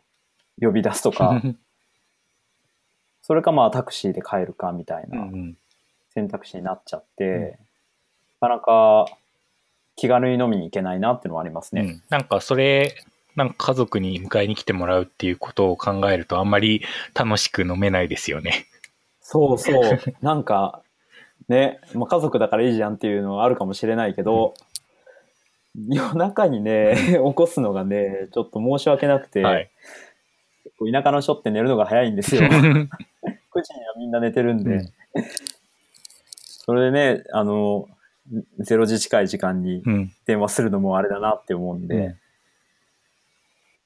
[0.61, 1.41] 呼び出すとか、
[3.23, 5.57] それかまあタクシーで帰るかみたいうんうなんん
[6.19, 7.69] 選択肢になっちゃって、うん
[8.41, 9.07] なかなか
[9.97, 11.81] 気軽に飲みに行けないなっていうのはありますね。
[11.81, 12.95] うんなんかそれ、
[13.35, 16.83] なんか家族に迎えに来てもらうっていうことを考えるとあんまり
[17.15, 18.67] 楽しく飲めないですよね。
[19.21, 19.99] そうそう。
[20.23, 20.83] なんか、
[21.49, 24.55] ね、まあ、家族だからいいじゃんっていうのはあるかもしれないけど、
[25.89, 29.71] 夜中にね、起こすのがね、ちょっと申し訳なくて、はい。
[30.93, 32.43] 田舎の人って寝るのが早いんですよ。
[32.47, 32.89] 9時には
[33.97, 34.71] みんな寝てるんで。
[34.71, 34.93] うん
[36.69, 37.89] それでね、あの、
[38.61, 40.13] 0時近い時間にうん。
[40.27, 42.19] 電話するのもあれだなって思うんで、うん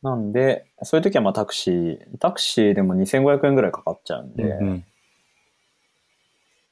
[0.03, 4.85] なんで、そういう時はまあタクシー、タクシーでも2500円ぐらいかかっちゃうんで、うんうん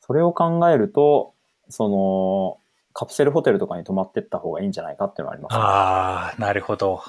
[0.01, 1.35] それを考えると、
[1.69, 2.59] その、
[2.93, 5.59] カプセルホテルとかに泊まってった方がいいんじゃないかっていうのはありますね。
[5.63, 7.01] ああ、なるほど。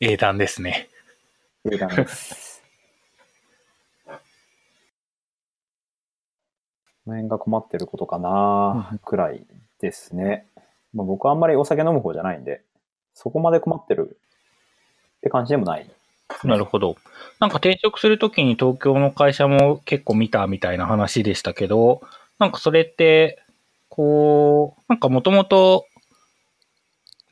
[0.00, 0.88] 英断ですね。
[1.70, 2.53] 英断です。
[7.04, 9.46] この辺が困ってることかなくらい
[9.80, 10.46] ですね。
[10.94, 12.62] まあ、僕はあんまりお酒飲む方じゃないんで、
[13.12, 14.16] そこまで困ってる
[15.18, 15.90] って感じでもない。
[16.44, 16.96] なるほど。
[17.40, 22.00] なんか転職するときに東京の会社も結構見たみたいな話でしたけど、
[22.38, 23.42] なんかそれって、
[23.90, 25.86] こう、なんかもともと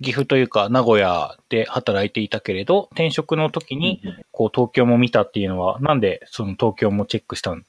[0.03, 7.67] 岐阜というか名古屋で働いていたけれど、転職の時にこう東京も見たっていうのは、なんでその東京もチェックしたんで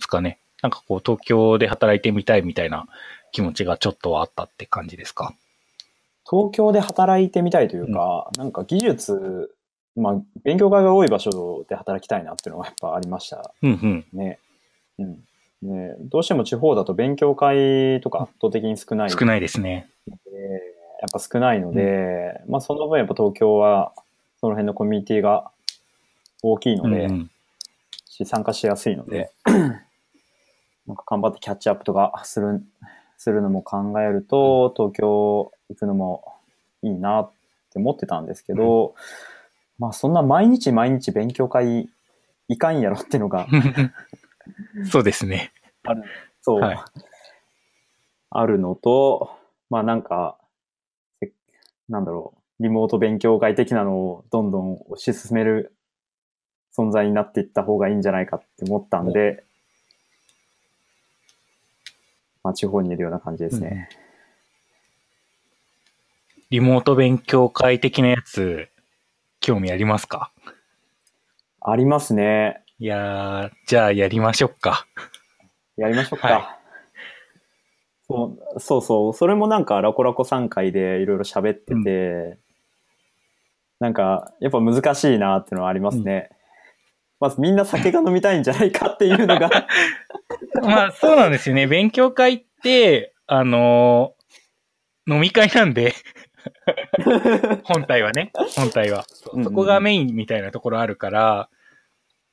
[0.00, 0.38] すかね？
[0.64, 2.86] なんかこう東京で働いてみたいみたいな
[3.32, 5.34] 気持ちがちょっとはあったって感じですか？
[6.26, 9.54] 東京で働いてみたいというか、なんか技術、
[9.94, 14.06] まあ、勉強会が多い場所で働きたいなっていうのがやっぱありましたうんうん。
[14.14, 14.38] ね。
[14.98, 15.18] うん。
[15.60, 19.86] ね、どうしても地方だと勉強会とか圧倒的に少ない少ないですね。
[20.08, 20.18] やっ
[21.12, 23.92] ぱ少ないので、まあその分やっぱ東京は
[24.40, 25.50] その辺のコミュニティが
[26.42, 27.30] 大きいので、うんうん。
[28.06, 29.30] し参加しやすいので、
[30.86, 32.62] なんか頑張ってキャッチアップとかする、
[33.16, 36.34] するのも考えると、東京行くのも
[36.82, 37.30] いいなっ
[37.72, 38.94] て思ってたんですけど、
[39.78, 41.88] まあそんな毎日毎日勉強会
[42.48, 43.46] いかんやろっていうのが
[44.90, 45.52] そうですね。
[45.84, 46.04] ある、
[46.42, 46.78] そう、はい。
[48.30, 49.30] あるのと、
[49.70, 50.36] まあなんか、
[51.20, 51.32] せ
[51.88, 55.74] なんだろう、リモート勉強会的なのをどんどん推し進める
[56.76, 59.44] 存在になっていった方がいいんじゃないかって思ったんで、
[62.44, 63.88] まあ地方にいるような感じですね。
[66.50, 68.68] リモート勉強会的なやつ、
[69.40, 70.30] 興味ありますか？
[71.60, 72.62] ありますね。
[72.78, 74.86] いやー、じゃあやりましょうか。
[75.76, 76.28] やりましょうか。
[76.28, 76.58] は
[78.06, 79.14] そうそうそう。
[79.14, 82.38] それもなんかラコラコ3回でいろいろ喋ってて、
[83.80, 86.28] なんかやっぱ難しいなっていうのはありますね。
[87.18, 89.48] まずみんな酒が飲みたいんじゃないかっていうのが、
[90.62, 91.66] まあ、そうなんですよね。
[91.66, 94.24] 勉強会って、あのー
[95.06, 95.94] 飲み会なんで、
[97.64, 99.04] 本体はね、本体は。
[99.08, 101.48] そこがメインみたいなところあるから、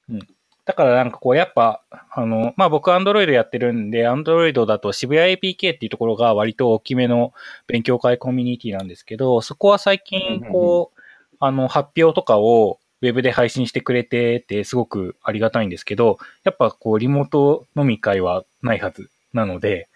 [0.10, 0.20] うん。
[0.64, 7.34] だからなんかこう、やっぱ、あの、まあ僕アンドロイドやってるんで、アンドロイドだと渋谷 APK っていうところが割と大きめの
[7.68, 11.00] 勉強会コミュニティなんですけど、そこは最近こう、
[11.40, 19.90] あの、発表とかをウェブで配信してくれてて、すごくありがたいんですけど、やっぱこう、リモート飲み会はないはずなので、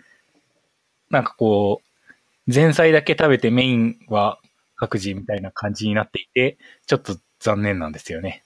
[1.10, 4.40] なんかこう、前菜だけ食べてメインは
[4.76, 8.44] 各自みたいな感じになっていて、ちょっと残念なんですよね。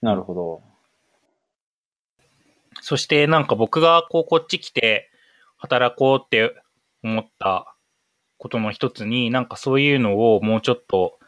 [0.00, 0.62] なるほど。
[2.80, 5.10] そしてなんか僕がこうこっち来て
[5.58, 6.54] 働こうって
[7.02, 7.74] 思った
[8.38, 11.19] ことの一つに、なんかそういうのをもうちょっと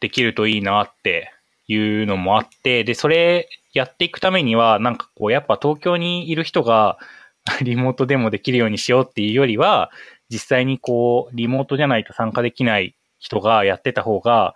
[0.00, 1.32] できるといいなって
[1.66, 6.98] いうのもあって、で、それやっていくためには、なんかこうやっぱ東京にいる人が
[7.62, 9.90] リモートでもできるようにしようっていうよりは、
[10.30, 14.54] 実際にこうリモートじゃないと参加できない人がやってた方が、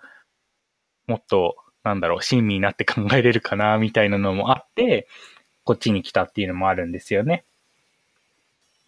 [1.07, 5.07] もっとなんだろう、親身になって考えれるかな、みたいなのもあって、
[5.65, 7.43] こっちに来たっていうのもあるんですよね。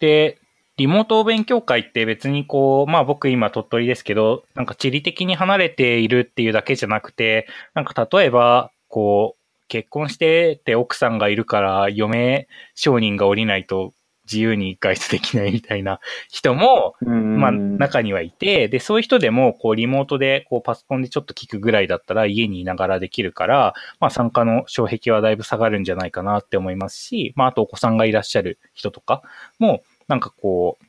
[0.00, 0.38] で、
[0.76, 13.94] リモート勉強会って別にこう、まあ僕今鳥取ですけど、なんか地理的に離れているっていうだけじゃなくて、なんか例えば、こう、結婚してて奥さんがいるから嫁承認が下りないと
[14.26, 29.22] 自由に外出できないみたいな 人も、まあ、中にはいて、で、そういう人でも、こう、リモートで、こう、パソコンでちょっと聞くぐらいだったら、家にいながらできるから、まあ、参加の障壁はだいぶ下がるんじゃないかなって思いますし、まあ、あとお子さんがいらっしゃる人とか
[29.58, 30.84] も、なんかこう、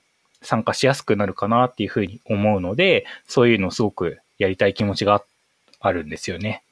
[0.46, 5.24] 参加しやすくなるかなっていうふうに思うので、そういうのをすごくやりたい気持ちが
[5.80, 6.64] あるんですよね。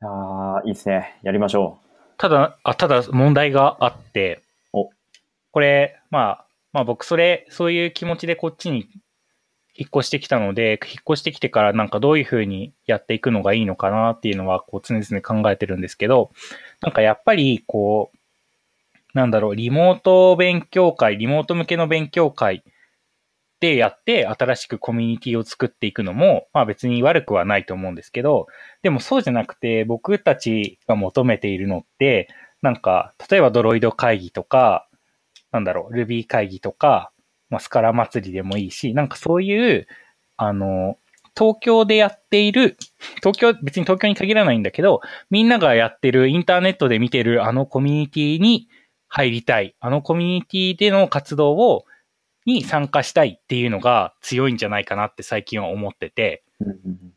[0.00, 1.18] ああ、いいですね。
[1.22, 1.78] やりましょ
[2.18, 4.90] ただ、あ、ただ問題があってお、
[5.52, 8.88] これ、まあ、まあ僕それ、そういう気持ちでこっちに
[9.74, 16.30] 引っ越してきたので、引っ越してきてからなんかどういうふうにやっていくのがいいのかなっていうのは、こう常々考えてるんですけど、
[16.80, 18.18] なんかやっぱり、こう、
[19.16, 22.62] なんだろう、リモート勉強会、リモート向けの勉強会
[23.60, 28.46] でやって、新しくコミュニティを作っていくのも、まあ別に悪くはないと思うんですけど、
[28.82, 32.28] でもそうじゃなくて、僕たちが求めているのって、
[32.60, 34.86] なんか、例えばドロイド会議とか、
[35.50, 37.10] なんだろう、Ruby 会議とか、
[37.48, 39.86] まあ、スカラ祭りでもいいし、なんかそういう、
[40.36, 40.98] あの、
[41.34, 42.76] 東京でやっている、
[43.22, 45.00] 東京、別に東京に限らないんだけど、
[45.30, 48.68] みんながやってるインターネットで見てるあのコミュニティに
[49.08, 49.74] 入りたい。
[49.80, 51.84] あのコミュニティでの活動を、
[52.44, 56.44] に参加したいっていうのが強いんじゃないかなって最近は思ってて、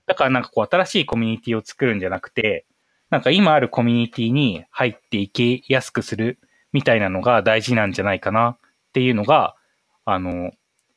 [0.07, 2.65] だからなんかこう新しいコミュニティを作るんじゃなくて、
[3.09, 6.39] なんか今あるコミュニティに入っていきやすくする
[6.73, 8.57] みたいなのが大事なんじゃないかなっ
[8.93, 9.55] ていうのが、
[10.05, 10.51] あの、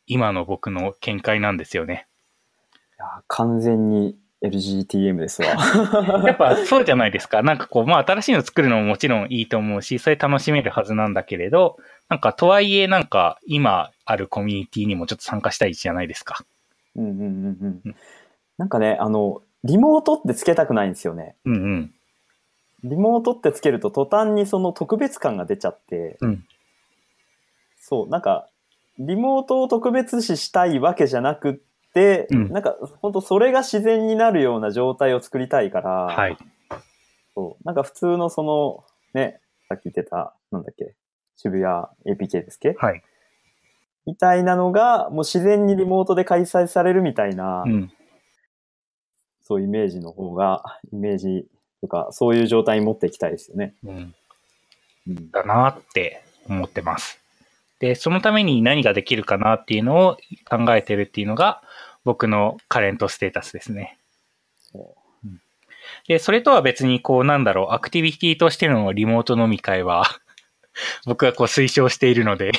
[0.07, 2.07] 今の僕の見解なんですよね。
[2.99, 5.49] いや完全に LGTM ですわ。
[6.27, 7.43] やっぱそうじゃないですか。
[7.43, 11.77] なんかこう、まあ新しいの作るのももちろんいいと思うし、それ楽しめるはずなんだけれど、
[12.09, 16.45] なんかとはいえなんか今あるコミュニティにもちょっと参加したいじゃないですか。
[16.97, 17.95] うんうんうんうん。
[18.59, 21.37] なんかね、あの、リモートってつけたくないんですよね。
[21.45, 21.95] うんうん。
[22.85, 26.45] リモートってつけると途端にその特別感が出ちゃって、うん
[27.83, 28.49] そう、なんか、
[28.99, 31.61] リモートを特別視したいわけじゃなくって、
[32.31, 36.37] うんなんか、本当それが自然になるような状態を作りたいから、はい。
[37.35, 38.85] そう、なんか普通のその、
[39.15, 40.95] ね、さっき言ってた、なんだっけ、
[41.37, 41.67] 渋谷
[42.07, 42.75] APK ですっけ？
[42.79, 43.03] はい。
[44.05, 47.93] みたいなのが、もう自然にリモートで開催されるみたいな、うん。
[49.43, 51.47] そういうイメージの方が、イメージ
[51.81, 53.75] とか、そういう状態に持っていきたいですよね。
[53.85, 54.15] うん。
[55.09, 55.31] うん。
[55.31, 57.22] だなって思ってます。
[57.83, 60.17] で、そのために何ができるかなっていうのを
[60.49, 61.63] 考えてるっていうのが
[62.05, 63.99] 僕のカレントステータスですね。
[66.07, 70.05] で、それとは別にこうなんだろう、アクティビティとしてのリモート飲み会は
[71.07, 72.53] 僕はこう推奨しているので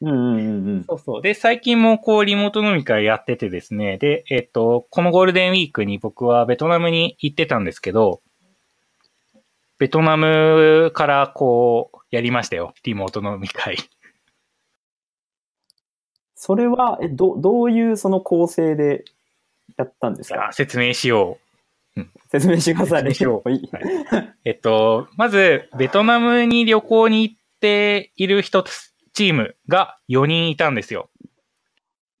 [0.00, 0.84] うんうんうんうん。
[0.84, 1.22] そうそう。
[1.22, 3.98] で、最近もこうリモート飲み会やっててですね。
[3.98, 8.20] で、えっと、このゴールデンウィークに僕はベトナムに行ってたんですけど、
[9.78, 12.74] ベトナムからこうやりましたよ。
[12.84, 13.76] リモート飲み会。
[16.44, 19.04] それは、え、ど、どういうその構成で
[19.76, 20.50] やったんですか？
[20.52, 21.38] 説明しよ
[21.96, 22.00] う。
[22.32, 23.02] 説明してください。
[23.02, 23.70] 説明しよいい
[24.44, 28.64] えっと、まず、ベトナムに旅行に行っている人
[29.12, 31.10] チームが4人いたんですよ。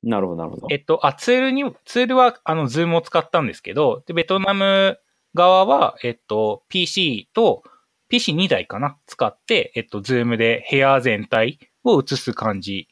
[0.04, 0.76] なるほど、なるほどえ。
[0.76, 5.00] っと、あ、ツールに、ツールは、あの、ズームを使ったんですけど、で、ベトナム
[5.34, 7.64] 側は、えっと、PC と、
[8.08, 8.96] PC2 台かな？
[9.06, 12.86] 使って、えっと、ズームで部屋全体を映す感じ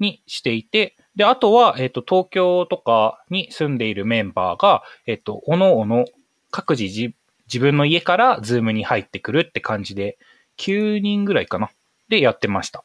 [0.00, 6.04] にしていて、で、あとは、えっと、東京とかに住んでいるメンバーが、えっと、おのおの、
[6.50, 7.14] 各自自
[7.46, 10.18] 自分の家からズームに入ってくるって感じで、
[10.58, 11.70] 9人ぐらいかな
[12.08, 12.84] でやってました。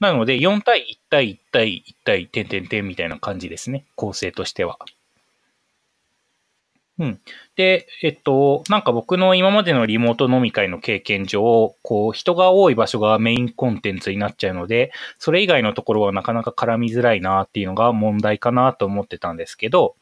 [0.00, 3.86] なので、4対1対1対1対点点点みたいな感じですね。
[3.94, 4.78] 構成としては。
[6.98, 7.20] うん。
[7.56, 19.94] で、えっと、なんか僕の今までのリモート飲み会の経験上、こう、人が多い場所がメインコンテンツになっちゃうので、それ以外のところはなかなか絡みづらいなっていうのが問題かなと思ってたんですけど、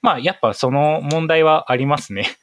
[0.00, 2.36] まあ、やっぱその問題はありますね。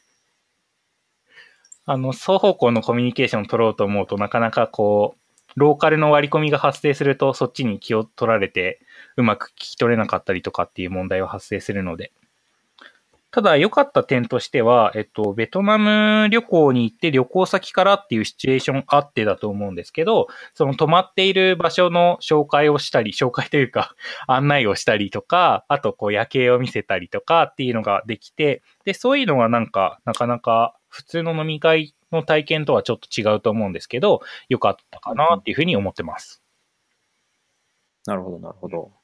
[1.85, 5.19] あの、双方向のコミュニケーションを取ろうと思うとなかなかこう、
[5.59, 8.79] ローカルの割り込みが発生すると、そっちに気を取られて、
[9.17, 12.13] うまく聞き取れなかったりとかっていう問題は発生するので。
[13.31, 23.93] ただ、良かった点としては、えっと、ベトナム旅行に行って旅行先からっていうシチュエーションあってだと思うんですけど、その泊まっている場所の紹介をしたり、紹介というか、
[24.27, 36.41] 案内をしたりとか、あとこう夜景を見せたりとかっていうのができて、で、そういうのはなんか、なかなか普通の飲み会の体験とはちょっと違うと思うんですけど、良かったかなっていうふうに思ってます。
[38.07, 38.98] なるほど、なるほど。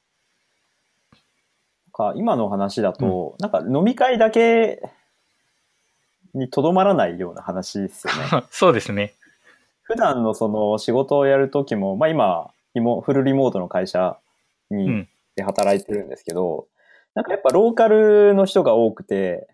[1.95, 4.81] か今の話だと、なんか飲み会だけ
[6.33, 8.45] にとどまらないような話ですよね。
[8.51, 9.13] そうですね。
[9.83, 14.17] 普段のその仕事をやるときも、まあ今、リモフルリモートの会社
[14.69, 15.09] にうん。
[15.35, 16.67] で働いてるんですけど、
[17.13, 19.47] なんかやっぱローカルの人が多くて、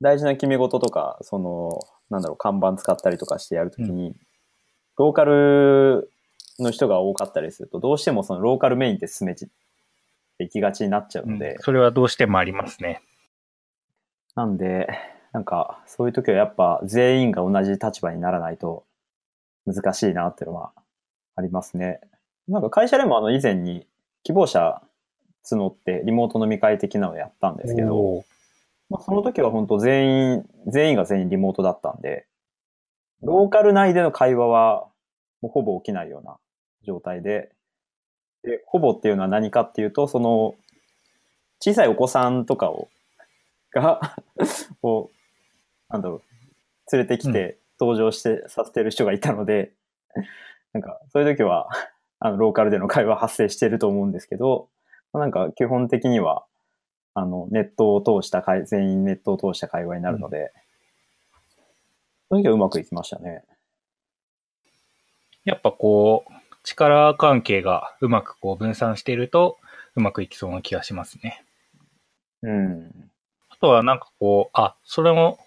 [0.00, 1.78] 大事な決め事とか、その、
[2.10, 4.16] なんだろう、看板使ったりとかしてやるときに、
[4.98, 6.10] ローカル
[6.58, 9.36] の人が多かったりすると、どうしてもそのローカルメインって進め
[10.38, 13.02] ていきがちになっちゃうので、それはどうしてもありますね。
[14.34, 14.88] なんで、
[15.32, 18.84] なんか、そういう時はやっぱ全員が同じ立場にならないと
[19.66, 20.72] 難しいなっていうのは
[21.36, 22.00] ありますね。
[22.48, 23.86] なんか会社でもあの以前に
[24.24, 24.82] 希望者
[25.44, 28.24] 募ってリモート飲み会的なのをやったんですけど、
[28.90, 32.26] まあ、その時は本当全員、全員が全員リモートだったんで、
[33.22, 34.86] ローカル内での会話は
[35.40, 36.36] もうほぼ起きないような
[36.84, 37.52] 状態で、
[38.42, 40.54] で、ほぼっていうのは何かっていうと、その、
[41.60, 42.88] 小さいお子さんとかを、
[43.72, 44.16] が、
[44.82, 45.10] を、
[45.88, 46.22] なんだろう、
[46.96, 49.72] 連れてきて登場して、させてる人がいたので、
[50.72, 51.68] なんか、そういう時は、
[52.18, 54.68] あの、ローカルでの会話発生してると思うんですけど、
[55.12, 56.44] なんか基本的には、
[57.14, 60.52] あの、ネットを通した会、全員ネットを通した会話になるので、
[62.28, 63.44] その時はうまくいきましたね。
[65.44, 66.32] やっぱこう、
[66.64, 69.58] 力関係がうまくこう分散していると、
[69.94, 71.44] うまくいきそうな気がしますね。
[72.42, 73.10] うん。
[73.50, 75.38] あとはなんかこう、あ、それも、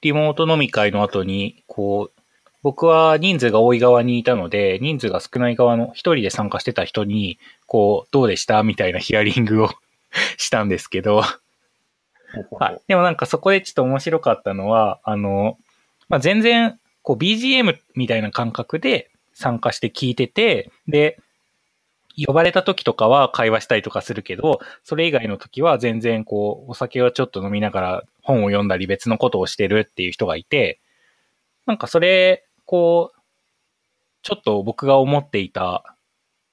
[0.00, 2.20] リモート飲み会の後に、こう、
[2.62, 8.62] 僕は人数が多い側にいたので、人数が少ない側の一人で参加してた人に、こう、どうでした？
[8.62, 9.70] みたいなヒアリングを
[10.36, 11.22] したんですけど、
[12.58, 12.80] はい。
[12.88, 15.56] でもなんかそこでちょっと面白かったのは、あの、
[16.08, 21.20] まあ、全然、こう BGM みたいな感覚で参加して聞いてて、で、
[22.26, 30.80] 呼ばれた時とかは会話したりとかするけど、それ以外の時は全然こう、お酒をちょっと飲みながら本を読んだり別のことをしてるっていう人がいて、
[31.66, 33.20] なんかそれ、こう、
[34.22, 35.94] ちょっと僕が思っていた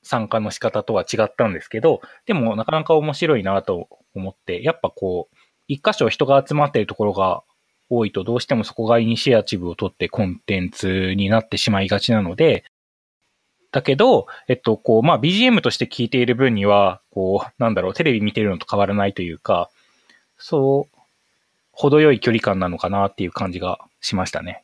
[0.04, 5.36] 参加の仕方とは違ったんですけど、でもなかなか面白いなと思って、やっぱこう、
[5.68, 7.42] 一箇所人が集まっているところが
[7.90, 12.64] 多いとどうしてもそこがイニシアチブを取ってコンテンツになってしまいがちなので、
[13.76, 19.70] だけど、えっと、こう、まあ、BGM として聞いている分には、こう、なんだろう、テレビ見てるのと変わらないというか、
[20.38, 20.98] そう、
[21.74, 24.64] 程よい距離感なのかなっていう感じがしましたね。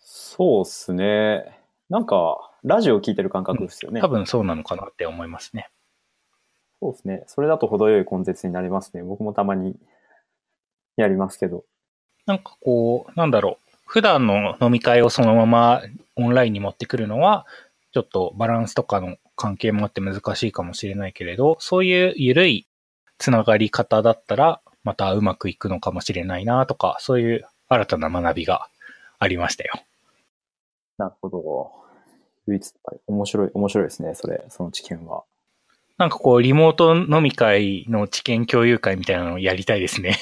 [0.00, 1.60] そうっすね。
[1.88, 4.00] なんか、ラジオ聞いてる感覚ですよね。
[4.00, 5.70] 多分そうなのかなって思いますね。
[6.80, 7.22] そうですね。
[7.28, 9.04] それだと程よいコンテンツになりますね。
[9.04, 9.76] 僕もたまに
[10.96, 11.62] やりますけど。
[12.26, 15.82] なんかこう、なんだろう、普段の飲み会をそのまま
[16.16, 17.46] オンラインに持ってくるのは、
[17.92, 22.66] ちょっとバランスとかの関係もあって難しいかもしれないけれど、そういう緩い
[23.18, 28.68] つながり方だったら、またうまくいくのかもしれないなとか、そういう新たな学びが
[29.18, 29.74] ありましたよ。
[30.98, 31.72] なるほど。
[32.46, 32.74] 唯一、
[33.06, 34.14] 面白い、面白いですね。
[34.14, 35.24] それ、その知見は。
[35.98, 40.16] なんかこう、リモート飲み会の知見共有会みたいなのをやりたいですね。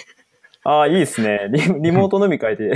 [0.62, 1.48] ああ、いいですね。
[1.50, 2.74] リ リモート飲み会で。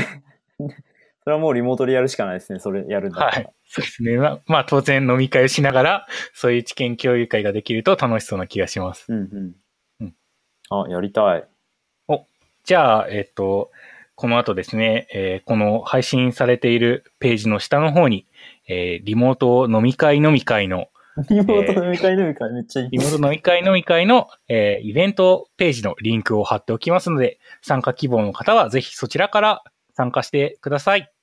[1.24, 2.58] それはもうリモートでやるしかないですね。
[2.58, 3.20] それやるんだ。
[3.20, 3.50] はい。
[3.66, 4.16] そうですね。
[4.18, 9.06] まあ、まあ、当然飲み会をしながら、そういう知見共有会ができると楽しそうな気がします。
[9.08, 9.52] うんうん。
[10.00, 10.14] うん
[10.70, 11.44] あ、やりたい。
[12.64, 13.70] じゃあ、えっ、と、
[14.14, 18.26] この後ですね、えーこの配信されているページの下の方に、
[18.68, 20.88] えーリモート飲み会飲み会の、
[21.28, 22.90] リモート飲み会飲み会めっちゃいい。
[22.90, 29.62] リモート飲み会飲み会の、えーイベントページのリンクを貼っておきますので、参加希望の方はぜひそちらから
[29.92, 31.13] 参加してください。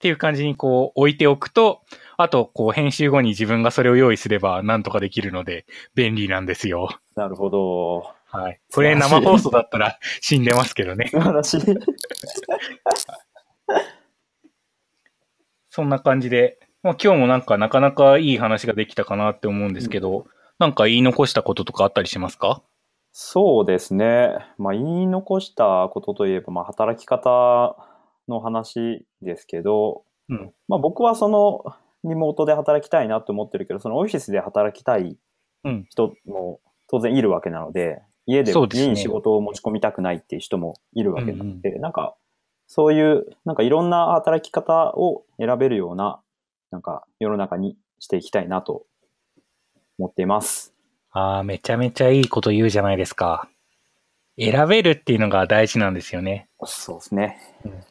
[0.00, 1.82] っていう感じにこう置いておくと、
[2.16, 6.88] あとこう編集後に自分がそれを用意すればなんとかできるので便利なんですよ。
[7.16, 8.10] なるほど。
[8.30, 8.58] はい。
[8.72, 11.08] これ生放送だったら死んでますけどね。
[11.10, 11.60] 素晴らしい。
[15.68, 20.24] そんな感じで、まあ、今日もなんかなかなかいい話ができたかなって思うんですけど、
[20.58, 22.62] なんか言い残したこととかあったりしますか？
[23.12, 24.30] そうですね。
[24.56, 27.76] まあ、言い残したことといえば、まあ、働き方
[28.30, 31.64] の話ですけど、うんまあ、僕はその、
[32.02, 35.18] リモートで働きたいなと思ってるけど、そのオフィスで働きたい
[35.64, 42.16] うん人も当然いるわけなので、家で、家に仕事を持ち込みたくないっていう人もいるわけなので、なんか、
[42.66, 46.20] そういう、なんかいろんな働き方を選べるような、
[46.70, 48.86] なんか世の中にしていきたいなと
[49.98, 50.72] 思っています。
[51.10, 53.48] ああ、めちゃめちゃいいこと言うじゃないですか。
[54.38, 56.48] 選べるっていうのが大事なんですよね。
[56.64, 57.38] そうですね。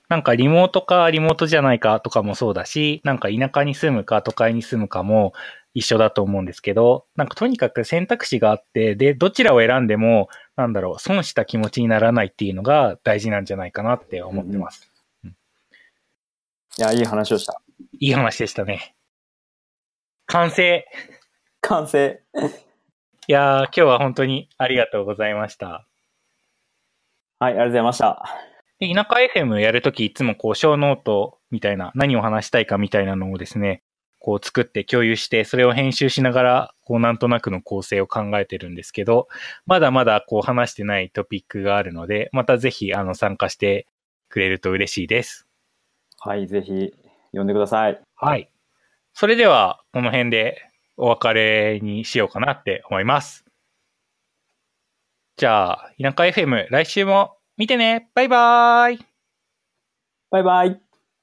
[0.08, 5.34] なんかリモートかリモートじゃないかとかもそうだし、なんか田舎に住むか都会に住むかも
[5.74, 14.92] 一緒だと思うんですけど、なんかとにかく選択肢があって、で、どちらを選んでも、なんだろう、損した気持ちにならないっていうのが大事なんじゃないかなって思ってます。
[16.78, 17.62] いや、いい話をした。
[18.00, 18.96] いい話でしたね。
[20.26, 20.86] 完成。
[21.62, 22.22] 完成。
[23.28, 25.89] いやー、今日は本当にありがとうございました。
[27.40, 28.24] はい、ありがとうございました。
[28.80, 33.82] で田舎 FM やるときいつもこう小ノートみたいな何を話したいかみたいなのをですね、
[34.20, 39.30] こう作って共有してそれを編集しながらこうなんとなくの構成を考えてるんですけど、
[39.66, 43.88] まだまだこう話してないトピックがあるので、またぜひあの参加して
[44.28, 45.48] くれると嬉しいです。
[46.20, 46.94] はい、ぜひ、
[47.32, 48.02] 呼んでください。
[48.16, 48.50] はい。
[49.14, 50.58] それではこの辺で
[50.98, 53.46] お別れにしようかなって思います。
[55.40, 59.00] じゃあ、田舎 FM 来週も見てねバイバーイ
[60.30, 60.89] バイバイ。